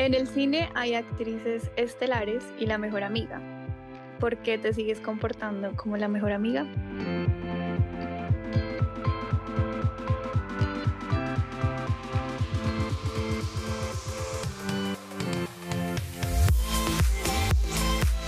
En 0.00 0.14
el 0.14 0.26
cine 0.26 0.70
hay 0.74 0.94
actrices 0.94 1.70
estelares 1.76 2.42
y 2.58 2.64
la 2.64 2.78
mejor 2.78 3.04
amiga. 3.04 3.38
¿Por 4.18 4.38
qué 4.38 4.56
te 4.56 4.72
sigues 4.72 4.98
comportando 4.98 5.76
como 5.76 5.98
la 5.98 6.08
mejor 6.08 6.32
amiga? 6.32 6.64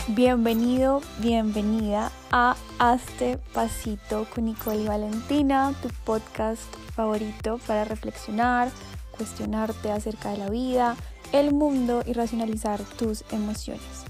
Bienvenido, 0.08 1.00
bienvenida 1.20 2.12
a 2.30 2.54
Hazte 2.78 3.38
Pasito 3.54 4.26
con 4.34 4.44
Nicole 4.44 4.82
y 4.82 4.88
Valentina, 4.88 5.72
tu 5.80 5.88
podcast 6.04 6.70
favorito 6.94 7.58
para 7.66 7.86
reflexionar, 7.86 8.68
cuestionarte 9.16 9.90
acerca 9.90 10.32
de 10.32 10.36
la 10.36 10.50
vida, 10.50 10.96
el 11.32 11.52
mundo 11.54 12.02
y 12.06 12.12
racionalizar 12.12 12.82
tus 12.98 13.24
emociones. 13.32 14.04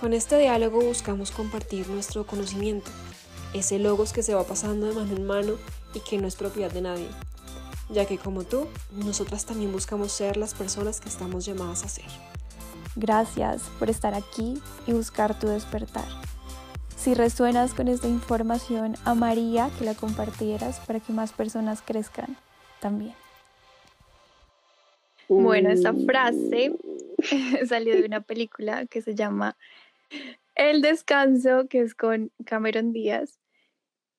Con 0.00 0.12
este 0.12 0.38
diálogo 0.38 0.80
buscamos 0.80 1.32
compartir 1.32 1.88
nuestro 1.88 2.24
conocimiento, 2.24 2.90
ese 3.52 3.80
logos 3.80 4.12
que 4.12 4.22
se 4.22 4.34
va 4.34 4.44
pasando 4.44 4.86
de 4.86 4.94
mano 4.94 5.16
en 5.16 5.26
mano 5.26 5.54
y 5.92 6.00
que 6.00 6.18
no 6.18 6.28
es 6.28 6.36
propiedad 6.36 6.70
de 6.70 6.82
nadie, 6.82 7.08
ya 7.90 8.04
que 8.04 8.16
como 8.16 8.44
tú, 8.44 8.68
nosotras 8.92 9.44
también 9.44 9.72
buscamos 9.72 10.12
ser 10.12 10.36
las 10.36 10.54
personas 10.54 11.00
que 11.00 11.08
estamos 11.08 11.44
llamadas 11.44 11.82
a 11.82 11.88
ser. 11.88 12.06
Gracias 12.94 13.62
por 13.80 13.90
estar 13.90 14.14
aquí 14.14 14.62
y 14.86 14.92
buscar 14.92 15.36
tu 15.38 15.48
despertar. 15.48 16.06
Si 16.96 17.14
resuenas 17.14 17.74
con 17.74 17.88
esta 17.88 18.06
información, 18.06 18.96
amaría 19.04 19.70
que 19.78 19.84
la 19.84 19.94
compartieras 19.94 20.78
para 20.80 21.00
que 21.00 21.12
más 21.12 21.32
personas 21.32 21.82
crezcan 21.84 22.36
también. 22.80 23.14
Bueno, 25.28 25.70
esta 25.70 25.92
frase 25.92 26.74
salió 27.66 27.94
de 27.94 28.06
una 28.06 28.22
película 28.22 28.86
que 28.86 29.02
se 29.02 29.14
llama 29.14 29.56
El 30.54 30.80
descanso, 30.80 31.68
que 31.68 31.80
es 31.80 31.94
con 31.94 32.32
Cameron 32.46 32.92
Díaz. 32.92 33.38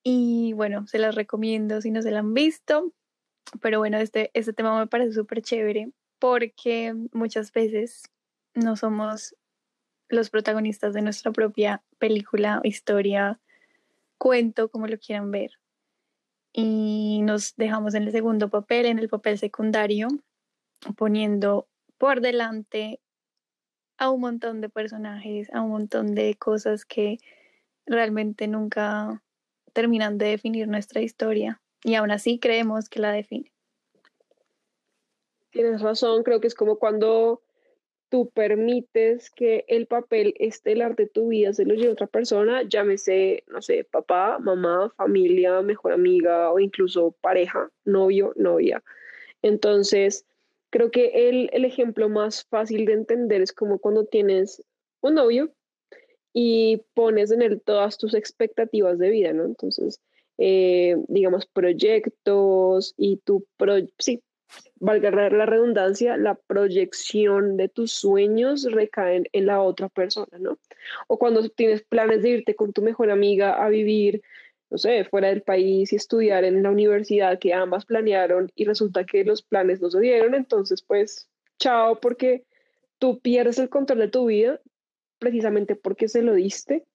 Y 0.03 0.53
bueno, 0.53 0.85
se 0.87 0.99
las 0.99 1.15
recomiendo 1.15 1.81
si 1.81 1.91
no 1.91 2.01
se 2.01 2.11
la 2.11 2.19
han 2.19 2.33
visto. 2.33 2.93
Pero 3.61 3.79
bueno, 3.79 3.97
este, 3.97 4.29
este 4.33 4.53
tema 4.53 4.77
me 4.77 4.87
parece 4.87 5.13
súper 5.13 5.41
chévere 5.41 5.91
porque 6.19 6.93
muchas 7.11 7.51
veces 7.51 8.03
no 8.53 8.75
somos 8.75 9.35
los 10.09 10.29
protagonistas 10.29 10.93
de 10.93 11.01
nuestra 11.01 11.31
propia 11.31 11.83
película, 11.97 12.61
historia, 12.63 13.39
cuento, 14.17 14.69
como 14.69 14.87
lo 14.87 14.99
quieran 14.99 15.31
ver. 15.31 15.51
Y 16.53 17.21
nos 17.23 17.55
dejamos 17.55 17.95
en 17.95 18.03
el 18.03 18.11
segundo 18.11 18.49
papel, 18.49 18.85
en 18.85 18.99
el 18.99 19.07
papel 19.07 19.37
secundario, 19.37 20.07
poniendo 20.97 21.67
por 21.97 22.21
delante 22.21 22.99
a 23.97 24.09
un 24.09 24.21
montón 24.21 24.61
de 24.61 24.69
personajes, 24.69 25.49
a 25.53 25.61
un 25.61 25.71
montón 25.71 26.15
de 26.15 26.35
cosas 26.35 26.85
que 26.85 27.19
realmente 27.85 28.47
nunca 28.47 29.21
terminan 29.73 30.17
de 30.17 30.27
definir 30.27 30.67
nuestra 30.67 31.01
historia 31.01 31.61
y 31.83 31.95
aún 31.95 32.11
así 32.11 32.39
creemos 32.39 32.89
que 32.89 32.99
la 32.99 33.11
define. 33.11 33.51
Tienes 35.51 35.81
razón, 35.81 36.23
creo 36.23 36.39
que 36.39 36.47
es 36.47 36.55
como 36.55 36.77
cuando 36.77 37.41
tú 38.09 38.29
permites 38.29 39.29
que 39.29 39.65
el 39.67 39.85
papel 39.87 40.33
estelar 40.39 40.95
de 40.95 41.07
tu 41.07 41.29
vida 41.29 41.53
se 41.53 41.65
lo 41.65 41.75
lleve 41.75 41.91
otra 41.91 42.07
persona, 42.07 42.63
llámese, 42.63 43.43
no 43.47 43.61
sé, 43.61 43.83
papá, 43.83 44.39
mamá, 44.39 44.91
familia, 44.95 45.61
mejor 45.61 45.93
amiga 45.93 46.51
o 46.51 46.59
incluso 46.59 47.15
pareja, 47.21 47.69
novio, 47.85 48.33
novia. 48.35 48.83
Entonces, 49.41 50.25
creo 50.69 50.91
que 50.91 51.29
el, 51.29 51.49
el 51.53 51.65
ejemplo 51.65 52.09
más 52.09 52.45
fácil 52.45 52.85
de 52.85 52.93
entender 52.93 53.41
es 53.41 53.53
como 53.53 53.79
cuando 53.79 54.05
tienes 54.05 54.63
un 55.01 55.15
novio 55.15 55.51
y 56.33 56.81
pones 56.93 57.31
en 57.31 57.41
él 57.41 57.61
todas 57.61 57.97
tus 57.97 58.13
expectativas 58.13 58.99
de 58.99 59.09
vida, 59.09 59.33
¿no? 59.33 59.45
Entonces, 59.45 60.01
eh, 60.37 60.95
digamos, 61.07 61.45
proyectos 61.47 62.93
y 62.97 63.17
tu, 63.17 63.45
pro 63.57 63.75
sí, 63.97 64.21
valga 64.79 65.11
la 65.11 65.45
redundancia, 65.45 66.17
la 66.17 66.35
proyección 66.35 67.57
de 67.57 67.69
tus 67.69 67.91
sueños 67.91 68.63
recaen 68.71 69.25
en 69.33 69.45
la 69.45 69.61
otra 69.61 69.89
persona, 69.89 70.37
¿no? 70.39 70.57
O 71.07 71.19
cuando 71.19 71.47
tienes 71.49 71.83
planes 71.83 72.21
de 72.21 72.29
irte 72.29 72.55
con 72.55 72.73
tu 72.73 72.81
mejor 72.81 73.11
amiga 73.11 73.63
a 73.63 73.69
vivir, 73.69 74.21
no 74.69 74.77
sé, 74.77 75.03
fuera 75.05 75.29
del 75.29 75.41
país 75.41 75.91
y 75.91 75.95
estudiar 75.95 76.43
en 76.43 76.61
la 76.61 76.69
universidad 76.69 77.39
que 77.39 77.53
ambas 77.53 77.85
planearon 77.85 78.51
y 78.55 78.65
resulta 78.65 79.03
que 79.03 79.23
los 79.23 79.41
planes 79.41 79.81
no 79.81 79.89
se 79.89 79.99
dieron, 79.99 80.35
entonces 80.35 80.81
pues 80.81 81.27
chao 81.57 81.99
porque 81.99 82.45
tú 82.99 83.19
pierdes 83.19 83.57
el 83.59 83.69
control 83.69 83.99
de 83.99 84.07
tu 84.09 84.25
vida 84.27 84.59
precisamente 85.17 85.75
porque 85.75 86.07
se 86.07 86.21
lo 86.21 86.33
diste 86.33 86.85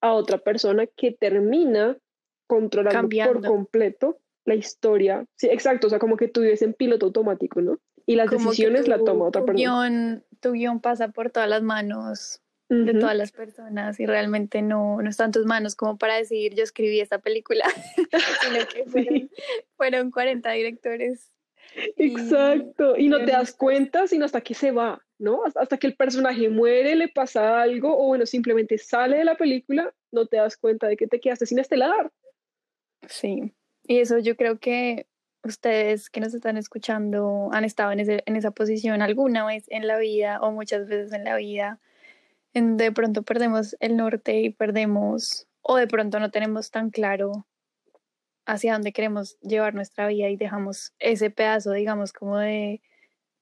a 0.00 0.12
otra 0.12 0.38
persona 0.38 0.86
que 0.86 1.12
termina 1.12 1.98
controlando 2.46 3.08
por 3.26 3.46
completo 3.46 4.18
la 4.44 4.54
historia. 4.54 5.26
Sí, 5.36 5.48
exacto, 5.48 5.86
o 5.86 5.90
sea, 5.90 5.98
como 5.98 6.16
que 6.16 6.28
tú 6.28 6.40
vives 6.40 6.62
en 6.62 6.72
piloto 6.72 7.06
automático, 7.06 7.60
¿no? 7.60 7.78
Y 8.06 8.16
las 8.16 8.30
decisiones 8.30 8.88
la 8.88 8.98
toma 8.98 9.26
otra 9.26 9.44
persona. 9.44 10.22
tu 10.40 10.52
guion 10.52 10.80
pasa 10.80 11.08
por 11.08 11.30
todas 11.30 11.48
las 11.48 11.62
manos 11.62 12.40
de 12.70 12.94
todas 12.94 13.16
las 13.16 13.32
personas 13.32 13.98
y 13.98 14.06
realmente 14.06 14.62
no, 14.62 15.02
no 15.02 15.10
está 15.10 15.24
en 15.24 15.32
tus 15.32 15.44
manos 15.44 15.74
como 15.74 15.98
para 15.98 16.14
decir 16.14 16.54
yo 16.54 16.62
escribí 16.62 17.00
esta 17.00 17.18
película, 17.18 17.64
sino 18.42 18.66
que 18.68 18.84
fueron, 18.90 19.30
fueron 19.76 20.10
40 20.10 20.50
directores. 20.52 21.32
Exacto, 21.96 22.96
y, 22.96 23.08
no 23.08 23.18
te 23.18 23.32
das 23.32 23.52
cuenta 23.52 24.06
sino 24.06 24.24
hasta 24.24 24.40
que 24.40 24.54
se 24.54 24.70
va, 24.70 25.04
¿no? 25.18 25.42
Hasta 25.44 25.78
que 25.78 25.88
el 25.88 25.96
personaje 25.96 26.48
muere, 26.48 26.94
le 26.94 27.08
pasa 27.08 27.60
algo 27.60 27.96
o 27.96 28.06
bueno, 28.06 28.24
simplemente 28.24 28.78
sale 28.78 29.18
de 29.18 29.24
la 29.24 29.36
película, 29.36 29.92
no 30.12 30.26
te 30.26 30.36
das 30.36 30.56
cuenta 30.56 30.86
de 30.86 30.96
que 30.96 31.08
te 31.08 31.20
quedaste 31.20 31.46
sin 31.46 31.58
estelar. 31.58 32.12
Sí, 33.08 33.52
y 33.84 33.98
eso 33.98 34.18
yo 34.18 34.36
creo 34.36 34.58
que 34.60 35.06
ustedes 35.42 36.10
que 36.10 36.20
nos 36.20 36.34
están 36.34 36.56
escuchando 36.56 37.48
han 37.52 37.64
estado 37.64 37.92
en, 37.92 38.00
ese, 38.00 38.22
en 38.26 38.36
esa 38.36 38.52
posición 38.52 39.02
alguna 39.02 39.44
vez 39.46 39.64
en 39.68 39.86
la 39.86 39.98
vida 39.98 40.40
o 40.40 40.52
muchas 40.52 40.86
veces 40.86 41.12
en 41.12 41.24
la 41.24 41.36
vida, 41.36 41.80
de 42.54 42.92
pronto 42.92 43.22
perdemos 43.22 43.76
el 43.80 43.96
norte 43.96 44.40
y 44.40 44.50
perdemos, 44.50 45.46
o 45.62 45.76
de 45.76 45.86
pronto 45.86 46.20
no 46.20 46.30
tenemos 46.30 46.70
tan 46.70 46.90
claro 46.90 47.46
hacia 48.46 48.72
dónde 48.72 48.92
queremos 48.92 49.38
llevar 49.40 49.74
nuestra 49.74 50.08
vida 50.08 50.28
y 50.28 50.36
dejamos 50.36 50.94
ese 50.98 51.30
pedazo, 51.30 51.72
digamos, 51.72 52.12
como 52.12 52.38
de 52.38 52.82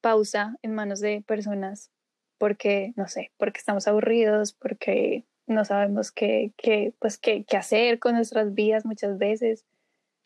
pausa 0.01 0.57
en 0.63 0.75
manos 0.75 1.01
de 1.01 1.23
personas 1.27 1.91
porque, 2.39 2.93
no 2.97 3.09
sé, 3.09 3.33
porque 3.37 3.59
estamos 3.59 3.89
aburridos, 3.89 4.53
porque 4.53 5.25
no 5.47 5.65
sabemos 5.65 6.13
qué, 6.13 6.53
qué, 6.57 6.95
pues, 7.01 7.19
qué, 7.19 7.45
qué 7.45 7.57
hacer 7.57 7.99
con 7.99 8.15
nuestras 8.15 8.55
vidas 8.55 8.85
muchas 8.85 9.19
veces 9.19 9.65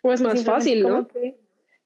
o 0.02 0.12
es 0.12 0.20
más 0.20 0.44
fácil, 0.44 0.82
¿no? 0.82 1.08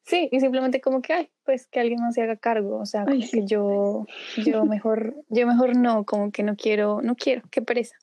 Sí, 0.06 0.28
y 0.32 0.40
simplemente 0.40 0.80
como 0.80 1.02
que, 1.02 1.12
ay, 1.12 1.30
pues 1.44 1.66
que 1.66 1.80
alguien 1.80 2.00
no 2.00 2.12
se 2.12 2.22
haga 2.22 2.36
cargo, 2.36 2.78
o 2.78 2.86
sea, 2.86 3.04
que 3.04 3.44
yo, 3.44 4.06
yo 4.38 4.64
mejor, 4.64 5.16
yo 5.28 5.46
mejor 5.46 5.76
no, 5.76 6.04
como 6.04 6.30
que 6.30 6.42
no 6.42 6.56
quiero, 6.56 7.02
no 7.02 7.16
quiero, 7.16 7.42
qué 7.50 7.60
pereza. 7.60 7.96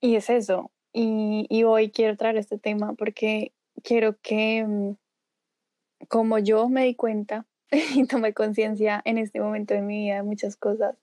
Y 0.00 0.16
es 0.16 0.30
eso, 0.30 0.70
y, 0.92 1.46
y 1.48 1.64
hoy 1.64 1.90
quiero 1.90 2.16
traer 2.16 2.36
este 2.36 2.58
tema 2.58 2.94
porque 2.94 3.52
quiero 3.82 4.18
que, 4.20 4.64
mm, 4.66 4.96
como 6.08 6.38
yo 6.38 6.68
me 6.68 6.84
di 6.84 6.94
cuenta 6.94 7.46
y 7.94 8.06
tomé 8.06 8.34
conciencia 8.34 9.00
en 9.04 9.18
este 9.18 9.40
momento 9.40 9.74
de 9.74 9.82
mi 9.82 10.04
vida 10.04 10.16
de 10.16 10.22
muchas 10.22 10.56
cosas, 10.56 10.96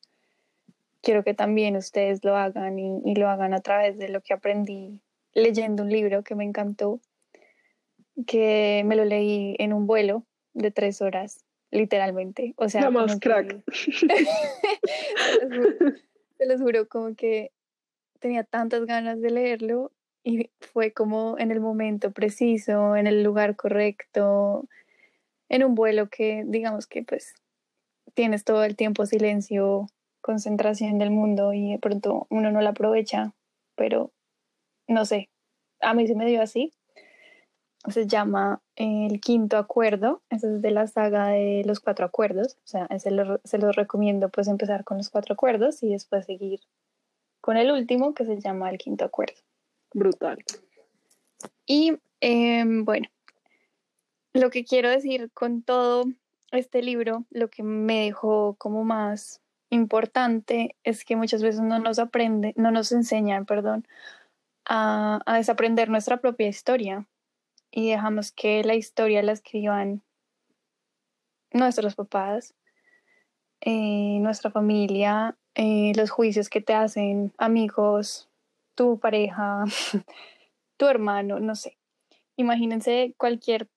quiero 1.02 1.24
que 1.24 1.34
también 1.34 1.78
ustedes 1.78 2.24
lo 2.24 2.36
hagan 2.36 2.80
y, 2.80 3.02
y, 3.06 3.16
lo 3.16 3.30
hagan 3.30 3.54
a 3.54 3.62
través 3.62 3.98
de 3.98 4.10
lo 4.10 4.22
que 4.22 4.34
aprendí 4.34 5.00
leyendo 5.34 5.84
un 5.84 5.90
libro 5.90 6.24
que 6.24 6.36
me 6.36 6.44
encantó 6.44 7.00
que 8.28 8.84
me 8.86 8.96
lo 8.96 9.06
leí 9.06 9.56
en 9.60 9.74
un 9.74 9.88
vuelo 9.88 10.26
de 10.54 10.72
tres 10.72 11.02
horas, 11.02 11.44
literalmente. 11.72 12.54
O 12.58 12.70
sea, 12.70 12.90
más 12.90 13.20
crack. 13.20 13.62
te, 16.38 16.46
lo 16.46 16.58
juro, 16.58 16.88
como 16.88 17.16
que 17.16 17.52
tenía 18.20 18.44
tantas 18.44 18.86
ganas 18.86 19.22
de 19.22 19.32
leerlo 19.32 19.92
y 20.24 20.50
fue 20.60 20.92
como 20.92 21.38
en 21.38 21.52
el 21.52 21.60
momento 21.60 22.12
preciso, 22.12 22.96
en 22.96 23.08
el 23.08 23.24
lugar 23.24 23.56
correcto, 23.56 24.68
en 25.50 25.64
un 25.64 25.76
vuelo 25.76 26.10
que 26.10 26.44
digamos 26.46 26.88
que 26.88 27.04
pues 27.04 27.36
tienes 28.14 28.44
todo 28.44 28.64
el 28.64 28.76
tiempo 28.76 29.06
silencio, 29.06 29.88
concentración 30.22 30.98
del 30.98 31.12
mundo 31.12 31.54
y 31.54 31.74
de 31.74 31.80
pronto 31.80 32.26
uno 32.30 32.52
no 32.52 32.62
la 32.62 32.72
aprovecha, 32.72 33.34
pero 33.76 34.12
no 34.88 35.06
sé, 35.06 35.30
a 35.82 35.94
mí 35.94 36.08
se 36.08 36.16
me 36.16 36.26
dio 36.26 36.42
así 36.42 36.72
se 37.90 38.08
llama 38.08 38.62
El 38.76 39.20
Quinto 39.22 39.58
Acuerdo, 39.58 40.22
esa 40.30 40.48
es 40.48 40.62
de 40.62 40.72
la 40.72 40.88
saga 40.88 41.28
de 41.28 41.64
los 41.66 41.80
cuatro 41.80 42.06
acuerdos, 42.06 42.58
o 42.64 42.68
sea, 42.68 42.88
se 43.00 43.12
los, 43.12 43.40
se 43.44 43.58
recomiendo 43.58 44.30
pues 44.30 44.48
empezar 44.48 44.84
con 44.84 44.98
los 44.98 45.10
cuatro 45.10 45.34
acuerdos 45.34 45.84
y 45.84 45.92
después 45.92 46.26
seguir 46.26 46.60
con 47.42 47.58
el 47.58 47.72
último 47.72 48.14
que 48.14 48.26
se 48.26 48.40
llama 48.40 48.70
El 48.70 48.78
Quinto 48.78 49.06
Acuerdo. 49.06 49.36
Brutal. 49.94 50.44
Y 51.66 51.98
em, 52.20 52.86
bueno, 52.86 53.08
lo 54.34 54.50
que 54.50 54.66
quiero 54.66 54.90
decir 54.90 55.32
con 55.32 55.62
todo 55.62 56.06
este 56.52 56.82
libro 56.82 57.26
lo 57.30 57.50
que 57.50 57.64
me 57.64 58.06
dejó 58.06 58.56
como 58.58 58.84
más 58.84 59.42
importante 59.70 60.76
es 60.84 61.06
que 61.06 61.16
muchas 61.16 61.44
veces 61.44 61.62
no 61.62 61.80
nos 61.80 62.00
aprende, 62.00 62.54
no 62.56 62.72
nos 62.72 62.92
enseñan, 62.92 63.46
perdón, 63.46 63.88
a, 64.66 65.22
a 65.26 65.38
desaprender 65.38 65.90
nuestra 65.90 66.18
propia 66.18 66.48
historia 66.48 67.08
y 67.76 67.90
dejamos 67.90 68.32
que 68.32 68.64
la 68.64 68.76
historia 68.76 69.22
la 69.22 69.34
escriban 69.34 70.02
nuestros 71.52 71.96
papás, 71.96 72.56
eh, 73.60 74.18
nuestra 74.22 74.50
familia, 74.50 75.38
eh, 75.56 75.92
los 75.98 76.10
juicios 76.10 76.50
que 76.50 76.62
te 76.62 76.74
hacen 76.74 77.34
amigos, 77.38 78.30
tu 78.76 78.98
pareja, 78.98 79.66
tu 80.78 80.88
hermano, 80.88 81.42
no 81.42 81.54
sé. 81.56 81.78
Imagínense 82.38 83.14
cualquier 83.18 83.68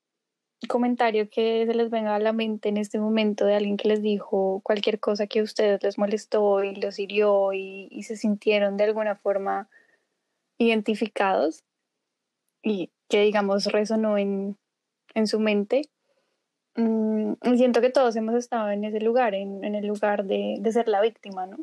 comentario 0.69 1.29
que 1.29 1.67
se 1.67 1.75
les 1.75 1.91
venga 1.91 2.15
a 2.15 2.21
la 2.21 2.33
mente 2.33 2.69
en 2.69 2.77
este 2.77 3.01
momento 3.01 3.47
de 3.47 3.57
alguien 3.57 3.77
que 3.77 3.89
les 3.89 4.01
dijo 4.01 4.61
cualquier 4.63 5.01
cosa 5.01 5.27
que 5.27 5.41
a 5.41 5.43
ustedes 5.43 5.83
les 5.83 5.99
molestó 5.99 6.63
y 6.63 6.77
los 6.77 7.01
hirió 7.01 7.53
y, 7.53 7.89
y 7.91 8.05
se 8.05 8.17
sintieron 8.17 8.77
de 8.77 8.85
alguna 8.85 9.17
forma 9.17 9.69
identificados 10.57 11.65
y 12.63 12.91
que 13.09 13.23
digamos 13.23 13.67
resonó 13.67 14.19
en, 14.19 14.57
en 15.15 15.27
su 15.27 15.41
mente 15.41 15.91
Mm, 16.79 17.33
siento 17.57 17.81
que 17.81 17.91
todos 17.91 18.15
hemos 18.15 18.37
estado 18.37 18.71
en 18.71 18.85
ese 18.85 19.01
lugar, 19.01 19.35
en, 19.35 19.65
en 19.65 19.75
el 19.75 19.85
lugar 19.89 20.25
de, 20.27 20.59
de, 20.61 20.73
ser 20.73 20.87
la 20.87 21.01
víctima, 21.01 21.45
¿no? 21.45 21.57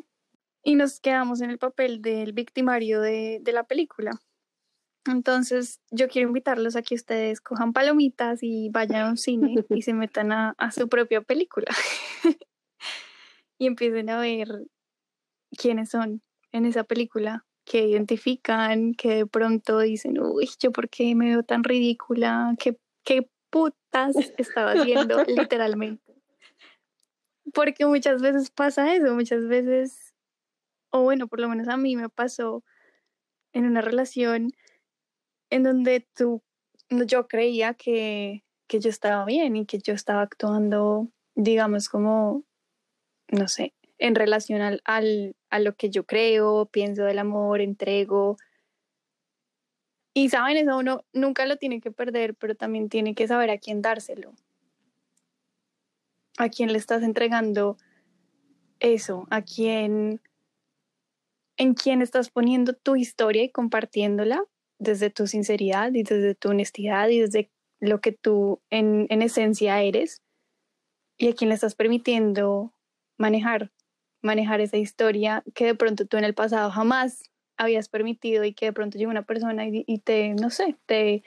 Y 0.62 0.74
nos 0.74 1.00
quedamos 1.00 1.40
en 1.40 1.48
el 1.48 1.58
papel 1.58 2.02
del 2.02 2.34
victimario 2.34 3.00
de, 3.00 3.38
de 3.40 3.52
la 3.52 3.64
película. 3.64 4.10
Entonces, 5.06 5.80
yo 5.90 6.08
quiero 6.08 6.28
invitarlos 6.28 6.76
a 6.76 6.82
que 6.82 6.96
ustedes 6.96 7.40
cojan 7.40 7.72
palomitas 7.72 8.42
y 8.42 8.68
vayan 8.68 9.06
a 9.06 9.08
un 9.08 9.16
cine 9.16 9.54
y 9.70 9.80
se 9.80 9.94
metan 9.94 10.32
a, 10.32 10.54
a 10.58 10.70
su 10.70 10.86
propia 10.86 11.22
película. 11.22 11.68
y 13.58 13.66
empiecen 13.68 14.10
a 14.10 14.20
ver 14.20 14.48
quiénes 15.56 15.88
son 15.88 16.20
en 16.52 16.66
esa 16.66 16.84
película, 16.84 17.45
que 17.66 17.84
identifican, 17.88 18.94
que 18.94 19.16
de 19.16 19.26
pronto 19.26 19.80
dicen, 19.80 20.18
uy, 20.20 20.48
yo 20.60 20.70
por 20.70 20.88
qué 20.88 21.14
me 21.14 21.26
veo 21.26 21.42
tan 21.42 21.64
ridícula, 21.64 22.54
qué, 22.58 22.78
qué 23.04 23.28
putas 23.50 24.14
estaba 24.38 24.72
haciendo 24.72 25.24
literalmente. 25.26 26.14
Porque 27.52 27.84
muchas 27.84 28.22
veces 28.22 28.50
pasa 28.50 28.94
eso, 28.94 29.14
muchas 29.14 29.46
veces, 29.48 30.14
o 30.90 31.02
bueno, 31.02 31.26
por 31.26 31.40
lo 31.40 31.48
menos 31.48 31.68
a 31.68 31.76
mí 31.76 31.96
me 31.96 32.08
pasó 32.08 32.64
en 33.52 33.66
una 33.66 33.80
relación 33.80 34.52
en 35.50 35.62
donde 35.62 36.06
tú, 36.14 36.42
yo 36.88 37.26
creía 37.26 37.74
que, 37.74 38.44
que 38.68 38.80
yo 38.80 38.90
estaba 38.90 39.24
bien 39.24 39.56
y 39.56 39.66
que 39.66 39.78
yo 39.78 39.92
estaba 39.92 40.22
actuando, 40.22 41.08
digamos, 41.34 41.88
como, 41.88 42.44
no 43.28 43.48
sé, 43.48 43.74
en 43.98 44.14
relación 44.14 44.60
al, 44.60 44.82
al, 44.84 45.35
a 45.50 45.58
lo 45.58 45.74
que 45.74 45.90
yo 45.90 46.04
creo, 46.04 46.66
pienso 46.66 47.04
del 47.04 47.18
amor, 47.18 47.60
entrego, 47.60 48.36
y 50.18 50.30
saben, 50.30 50.56
eso 50.56 50.78
uno 50.78 51.04
nunca 51.12 51.44
lo 51.44 51.58
tiene 51.58 51.82
que 51.82 51.90
perder, 51.90 52.34
pero 52.34 52.54
también 52.54 52.88
tiene 52.88 53.14
que 53.14 53.28
saber 53.28 53.50
a 53.50 53.58
quién 53.58 53.82
dárselo. 53.82 54.32
A 56.38 56.48
quién 56.48 56.72
le 56.72 56.78
estás 56.78 57.02
entregando 57.02 57.76
eso, 58.80 59.26
a 59.28 59.42
quién, 59.42 60.22
en 61.58 61.74
quién 61.74 62.00
estás 62.00 62.30
poniendo 62.30 62.72
tu 62.72 62.96
historia 62.96 63.42
y 63.42 63.50
compartiéndola 63.50 64.42
desde 64.78 65.10
tu 65.10 65.26
sinceridad 65.26 65.92
y 65.92 66.02
desde 66.02 66.34
tu 66.34 66.48
honestidad 66.48 67.10
y 67.10 67.20
desde 67.20 67.50
lo 67.78 68.00
que 68.00 68.12
tú 68.12 68.62
en, 68.70 69.04
en 69.10 69.20
esencia 69.20 69.82
eres. 69.82 70.22
Y 71.18 71.28
a 71.28 71.34
quién 71.34 71.50
le 71.50 71.56
estás 71.56 71.74
permitiendo 71.74 72.72
manejar, 73.18 73.70
manejar 74.22 74.60
esa 74.60 74.76
historia 74.76 75.42
que 75.54 75.66
de 75.66 75.74
pronto 75.74 76.06
tú 76.06 76.16
en 76.16 76.24
el 76.24 76.34
pasado 76.34 76.70
jamás 76.70 77.30
habías 77.56 77.88
permitido 77.88 78.44
y 78.44 78.52
que 78.52 78.66
de 78.66 78.72
pronto 78.72 78.98
llegó 78.98 79.10
una 79.10 79.22
persona 79.22 79.64
y, 79.66 79.98
te, 79.98 80.34
no 80.34 80.50
sé, 80.50 80.76
te, 80.86 81.22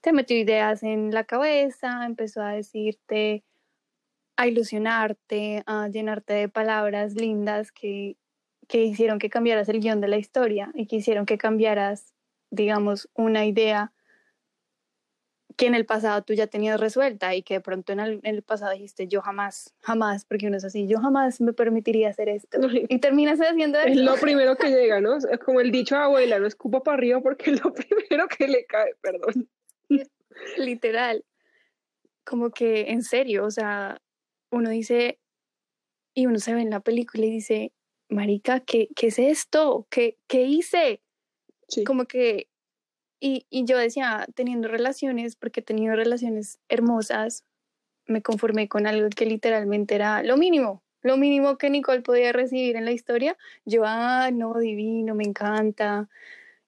te 0.00 0.12
metió 0.12 0.36
ideas 0.36 0.82
en 0.82 1.12
la 1.12 1.24
cabeza, 1.24 2.04
empezó 2.04 2.42
a 2.42 2.52
decirte, 2.52 3.44
a 4.36 4.46
ilusionarte, 4.46 5.62
a 5.66 5.88
llenarte 5.88 6.34
de 6.34 6.48
palabras 6.48 7.14
lindas 7.14 7.72
que, 7.72 8.16
que 8.68 8.84
hicieron 8.84 9.18
que 9.18 9.30
cambiaras 9.30 9.68
el 9.68 9.80
guion 9.80 10.00
de 10.00 10.08
la 10.08 10.18
historia 10.18 10.70
y 10.74 10.86
que 10.86 10.96
hicieron 10.96 11.26
que 11.26 11.38
cambiaras, 11.38 12.14
digamos, 12.50 13.08
una 13.14 13.46
idea 13.46 13.92
que 15.58 15.66
en 15.66 15.74
el 15.74 15.84
pasado 15.84 16.22
tú 16.22 16.34
ya 16.34 16.46
tenías 16.46 16.78
resuelta 16.78 17.34
y 17.34 17.42
que 17.42 17.54
de 17.54 17.60
pronto 17.60 17.92
en 17.92 17.98
el, 17.98 18.20
en 18.22 18.36
el, 18.36 18.42
pasado 18.42 18.72
dijiste 18.72 19.08
yo 19.08 19.20
jamás, 19.20 19.74
jamás, 19.80 20.24
porque 20.24 20.46
uno 20.46 20.56
es 20.56 20.64
así, 20.64 20.86
yo 20.86 21.00
jamás 21.00 21.40
me 21.40 21.52
permitiría 21.52 22.10
hacer 22.10 22.28
esto. 22.28 22.58
Y 22.88 23.00
terminas 23.00 23.40
haciendo 23.40 23.80
eso. 23.80 23.88
Es 23.88 23.96
lo 23.96 24.14
primero 24.20 24.56
que 24.56 24.70
llega, 24.70 25.00
¿no? 25.00 25.16
Es 25.16 25.26
como 25.44 25.60
el 25.60 25.72
dicho 25.72 25.96
abuela, 25.96 26.38
no 26.38 26.46
escupa 26.46 26.84
para 26.84 26.96
arriba 26.96 27.20
porque 27.20 27.50
es 27.50 27.62
lo 27.62 27.72
primero 27.74 28.28
que 28.28 28.46
le 28.46 28.66
cae, 28.66 28.94
perdón. 29.00 29.50
Literal. 30.56 31.24
Como 32.24 32.50
que 32.50 32.92
en 32.92 33.02
serio, 33.02 33.44
o 33.44 33.50
sea, 33.50 34.00
uno 34.52 34.70
dice, 34.70 35.18
y 36.14 36.26
uno 36.26 36.38
se 36.38 36.54
ve 36.54 36.60
en 36.60 36.70
la 36.70 36.80
película 36.80 37.26
y 37.26 37.30
dice, 37.30 37.72
Marica, 38.08 38.60
¿qué, 38.60 38.90
qué 38.94 39.08
es 39.08 39.18
esto? 39.18 39.88
¿Qué, 39.90 40.18
qué 40.28 40.42
hice? 40.42 41.02
Sí. 41.66 41.82
Como 41.82 42.04
que 42.04 42.48
y, 43.20 43.46
y, 43.50 43.64
yo 43.64 43.78
decía, 43.78 44.26
teniendo 44.34 44.68
relaciones, 44.68 45.36
porque 45.36 45.60
he 45.60 45.62
tenido 45.62 45.96
relaciones 45.96 46.60
hermosas, 46.68 47.44
me 48.06 48.22
conformé 48.22 48.68
con 48.68 48.86
algo 48.86 49.08
que 49.10 49.26
literalmente 49.26 49.94
era 49.94 50.22
lo 50.22 50.36
mínimo, 50.36 50.82
lo 51.02 51.16
mínimo 51.16 51.58
que 51.58 51.70
Nicole 51.70 52.02
podía 52.02 52.32
recibir 52.32 52.76
en 52.76 52.84
la 52.84 52.92
historia. 52.92 53.36
Yo, 53.64 53.82
ah, 53.84 54.30
no, 54.32 54.58
divino, 54.58 55.14
me 55.14 55.24
encanta, 55.24 56.08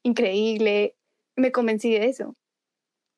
increíble. 0.03 0.97
Me 1.37 1.53
convencí 1.53 1.93
de 1.93 2.07
eso. 2.07 2.37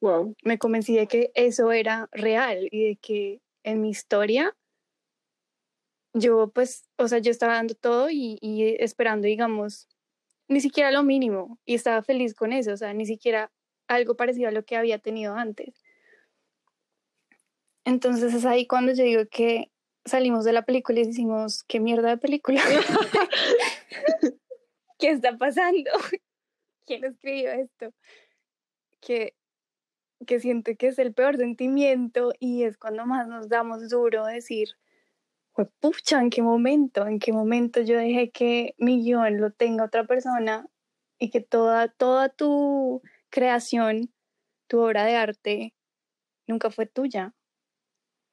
Wow. 0.01 0.35
Me 0.43 0.59
convencí 0.59 0.97
de 0.97 1.07
que 1.07 1.31
eso 1.35 1.73
era 1.73 2.09
real 2.13 2.69
y 2.71 2.89
de 2.89 2.97
que 2.97 3.41
en 3.63 3.81
mi 3.81 3.91
historia 3.91 4.57
yo 6.15 6.51
pues, 6.51 6.89
o 6.99 7.09
sea, 7.09 7.19
yo 7.19 7.31
estaba 7.31 7.55
dando 7.55 7.75
todo 7.75 8.11
y, 8.11 8.39
y 8.41 8.77
esperando, 8.83 9.27
digamos, 9.27 9.89
ni 10.53 10.61
siquiera 10.61 10.91
lo 10.91 11.03
mínimo 11.03 11.59
y 11.65 11.75
estaba 11.75 12.03
feliz 12.03 12.35
con 12.35 12.53
eso, 12.53 12.73
o 12.73 12.77
sea, 12.77 12.93
ni 12.95 13.07
siquiera 13.07 13.51
algo 13.89 14.17
parecido 14.17 14.49
a 14.49 14.53
lo 14.53 14.65
que 14.65 14.77
había 14.77 14.99
tenido 14.99 15.35
antes. 15.35 15.83
Entonces 17.85 18.33
es 18.35 18.45
ahí 18.45 18.67
cuando 18.67 18.93
yo 18.93 19.03
digo 19.03 19.23
que 19.31 19.73
salimos 20.05 20.45
de 20.45 20.53
la 20.53 20.63
película 20.63 21.01
y 21.01 21.07
decimos, 21.07 21.65
¿qué 21.65 21.81
mierda 21.81 22.11
de 22.11 22.19
película? 22.19 22.63
¿Qué 24.99 25.11
está 25.11 25.37
pasando? 25.37 25.91
¿Quién 26.87 27.05
escribió 27.05 27.51
esto? 27.53 27.93
Que, 29.01 29.35
que 30.27 30.39
siento 30.39 30.73
que 30.77 30.89
es 30.89 30.99
el 30.99 31.13
peor 31.13 31.37
sentimiento 31.37 32.33
y 32.39 32.65
es 32.65 32.79
cuando 32.79 33.07
más 33.07 33.27
nos 33.27 33.49
damos 33.49 33.89
duro 33.89 34.27
decir, 34.27 34.69
pues 35.55 35.69
pucha, 35.81 36.21
¿en 36.21 36.31
qué 36.31 36.43
momento? 36.43 37.07
¿En 37.07 37.19
qué 37.19 37.33
momento 37.33 37.81
yo 37.83 37.97
dejé 37.99 38.31
que 38.31 38.75
mi 38.79 39.03
guion 39.03 39.41
lo 39.41 39.51
tenga 39.51 39.85
otra 39.85 40.05
persona 40.05 40.67
y 41.19 41.31
que 41.31 41.41
toda, 41.41 41.89
toda 41.89 42.29
tu 42.31 43.03
creación, 43.31 44.13
tu 44.67 44.81
obra 44.81 45.05
de 45.05 45.17
arte, 45.17 45.75
nunca 46.47 46.71
fue 46.71 46.87
tuya? 46.87 47.35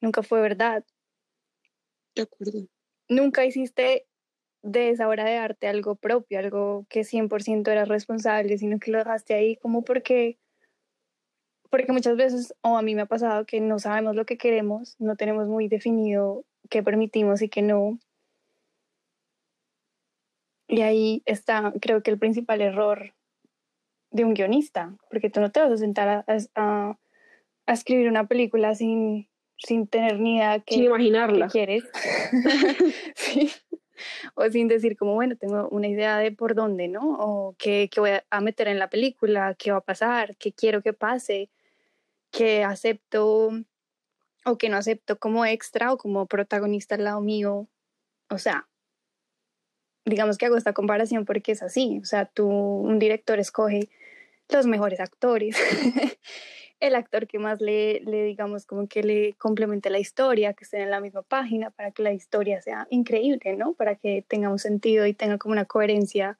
Nunca 0.02 0.24
fue 0.24 0.42
verdad. 0.42 0.86
De 2.16 2.22
acuerdo. 2.24 2.68
Nunca 3.10 3.46
hiciste 3.46 4.08
de 4.62 4.90
esa 4.90 5.08
obra 5.08 5.26
de 5.26 5.38
arte 5.38 5.68
algo 5.68 5.96
propio, 5.96 6.40
algo 6.40 6.86
que 6.90 7.04
100% 7.04 7.72
era 7.72 7.86
responsable, 7.86 8.58
sino 8.58 8.80
que 8.80 8.92
lo 8.92 9.00
dejaste 9.00 9.34
ahí 9.34 9.58
como 9.58 9.84
porque 9.84 10.38
porque 11.70 11.92
muchas 11.92 12.18
veces, 12.18 12.56
o 12.62 12.78
a 12.78 12.82
mí 12.82 12.96
me 12.96 13.04
ha 13.04 13.06
pasado 13.06 13.46
que 13.46 13.62
no 13.62 13.78
sabemos 13.78 14.16
lo 14.16 14.26
que 14.26 14.38
queremos, 14.38 14.96
no 15.00 15.16
tenemos 15.16 15.48
muy 15.48 15.68
definido 15.68 16.46
qué 16.70 16.84
permitimos 16.84 17.42
y 17.42 17.50
qué 17.50 17.62
no. 17.62 18.00
Y 20.68 20.82
ahí 20.82 21.24
está, 21.26 21.74
creo 21.82 22.04
que 22.04 22.12
el 22.12 22.20
principal 22.20 22.62
error 22.62 23.14
de 24.12 24.24
un 24.24 24.34
guionista, 24.34 24.96
porque 25.10 25.30
tú 25.30 25.40
no 25.42 25.52
te 25.52 25.60
vas 25.60 25.72
a 25.72 25.78
sentar 25.78 26.08
a, 26.08 26.26
a, 26.56 26.98
a 27.66 27.74
escribir 27.74 28.08
una 28.08 28.28
película 28.28 28.76
sin, 28.76 29.28
sin 29.58 29.88
tener 29.88 30.20
ni 30.20 30.38
idea 30.38 30.60
que, 30.60 30.76
sin 30.76 30.86
imaginarla. 30.86 31.48
qué 31.48 31.52
quieres. 31.52 31.84
sí. 33.16 33.52
O 34.36 34.50
sin 34.50 34.68
decir 34.70 34.96
como, 34.96 35.14
bueno, 35.16 35.36
tengo 35.36 35.68
una 35.70 35.88
idea 35.88 36.18
de 36.18 36.32
por 36.32 36.56
dónde, 36.56 36.88
¿no? 36.88 37.18
O 37.20 37.56
qué, 37.58 37.90
qué 37.92 38.00
voy 38.00 38.12
a 38.30 38.42
meter 38.42 38.70
en 38.70 38.80
la 38.80 38.90
película, 38.90 39.56
qué 39.56 39.72
va 39.72 39.80
a 39.80 39.82
pasar, 39.82 40.38
qué 40.38 40.54
quiero 40.54 40.82
que 40.82 40.94
pase, 40.94 41.50
qué 42.32 42.64
acepto 42.64 43.52
o 44.46 44.58
que 44.58 44.70
no 44.70 44.78
acepto 44.78 45.20
como 45.20 45.46
extra 45.46 45.94
o 45.94 45.98
como 45.98 46.26
protagonista 46.26 46.96
al 46.96 47.04
lado 47.04 47.22
mío. 47.22 47.68
O 48.30 48.38
sea, 48.38 48.68
digamos 50.06 50.38
que 50.38 50.46
hago 50.46 50.58
esta 50.58 50.74
comparación 50.74 51.26
porque 51.26 51.54
es 51.54 51.64
así. 51.64 52.00
O 52.02 52.06
sea, 52.06 52.26
tú, 52.26 52.48
un 52.48 53.00
director 53.00 53.40
escoge 53.40 53.90
los 54.50 54.66
mejores 54.66 55.00
actores 55.00 55.56
el 56.80 56.96
actor 56.96 57.28
que 57.28 57.40
más 57.40 57.60
le, 57.62 58.00
le 58.02 58.24
digamos, 58.24 58.66
como 58.66 58.88
que 58.88 59.04
le 59.04 59.34
complemente 59.34 59.90
la 59.90 60.00
historia, 60.00 60.54
que 60.54 60.64
esté 60.64 60.82
en 60.82 60.92
la 60.92 61.02
misma 61.02 61.24
página, 61.24 61.72
para 61.72 61.92
que 61.92 62.04
la 62.04 62.14
historia 62.14 62.62
sea 62.62 62.88
increíble, 62.90 63.56
¿no? 63.58 63.74
Para 63.74 63.96
que 63.96 64.24
tenga 64.28 64.50
un 64.50 64.60
sentido 64.60 65.06
y 65.06 65.14
tenga 65.14 65.38
como 65.38 65.52
una 65.54 65.66
coherencia 65.66 66.38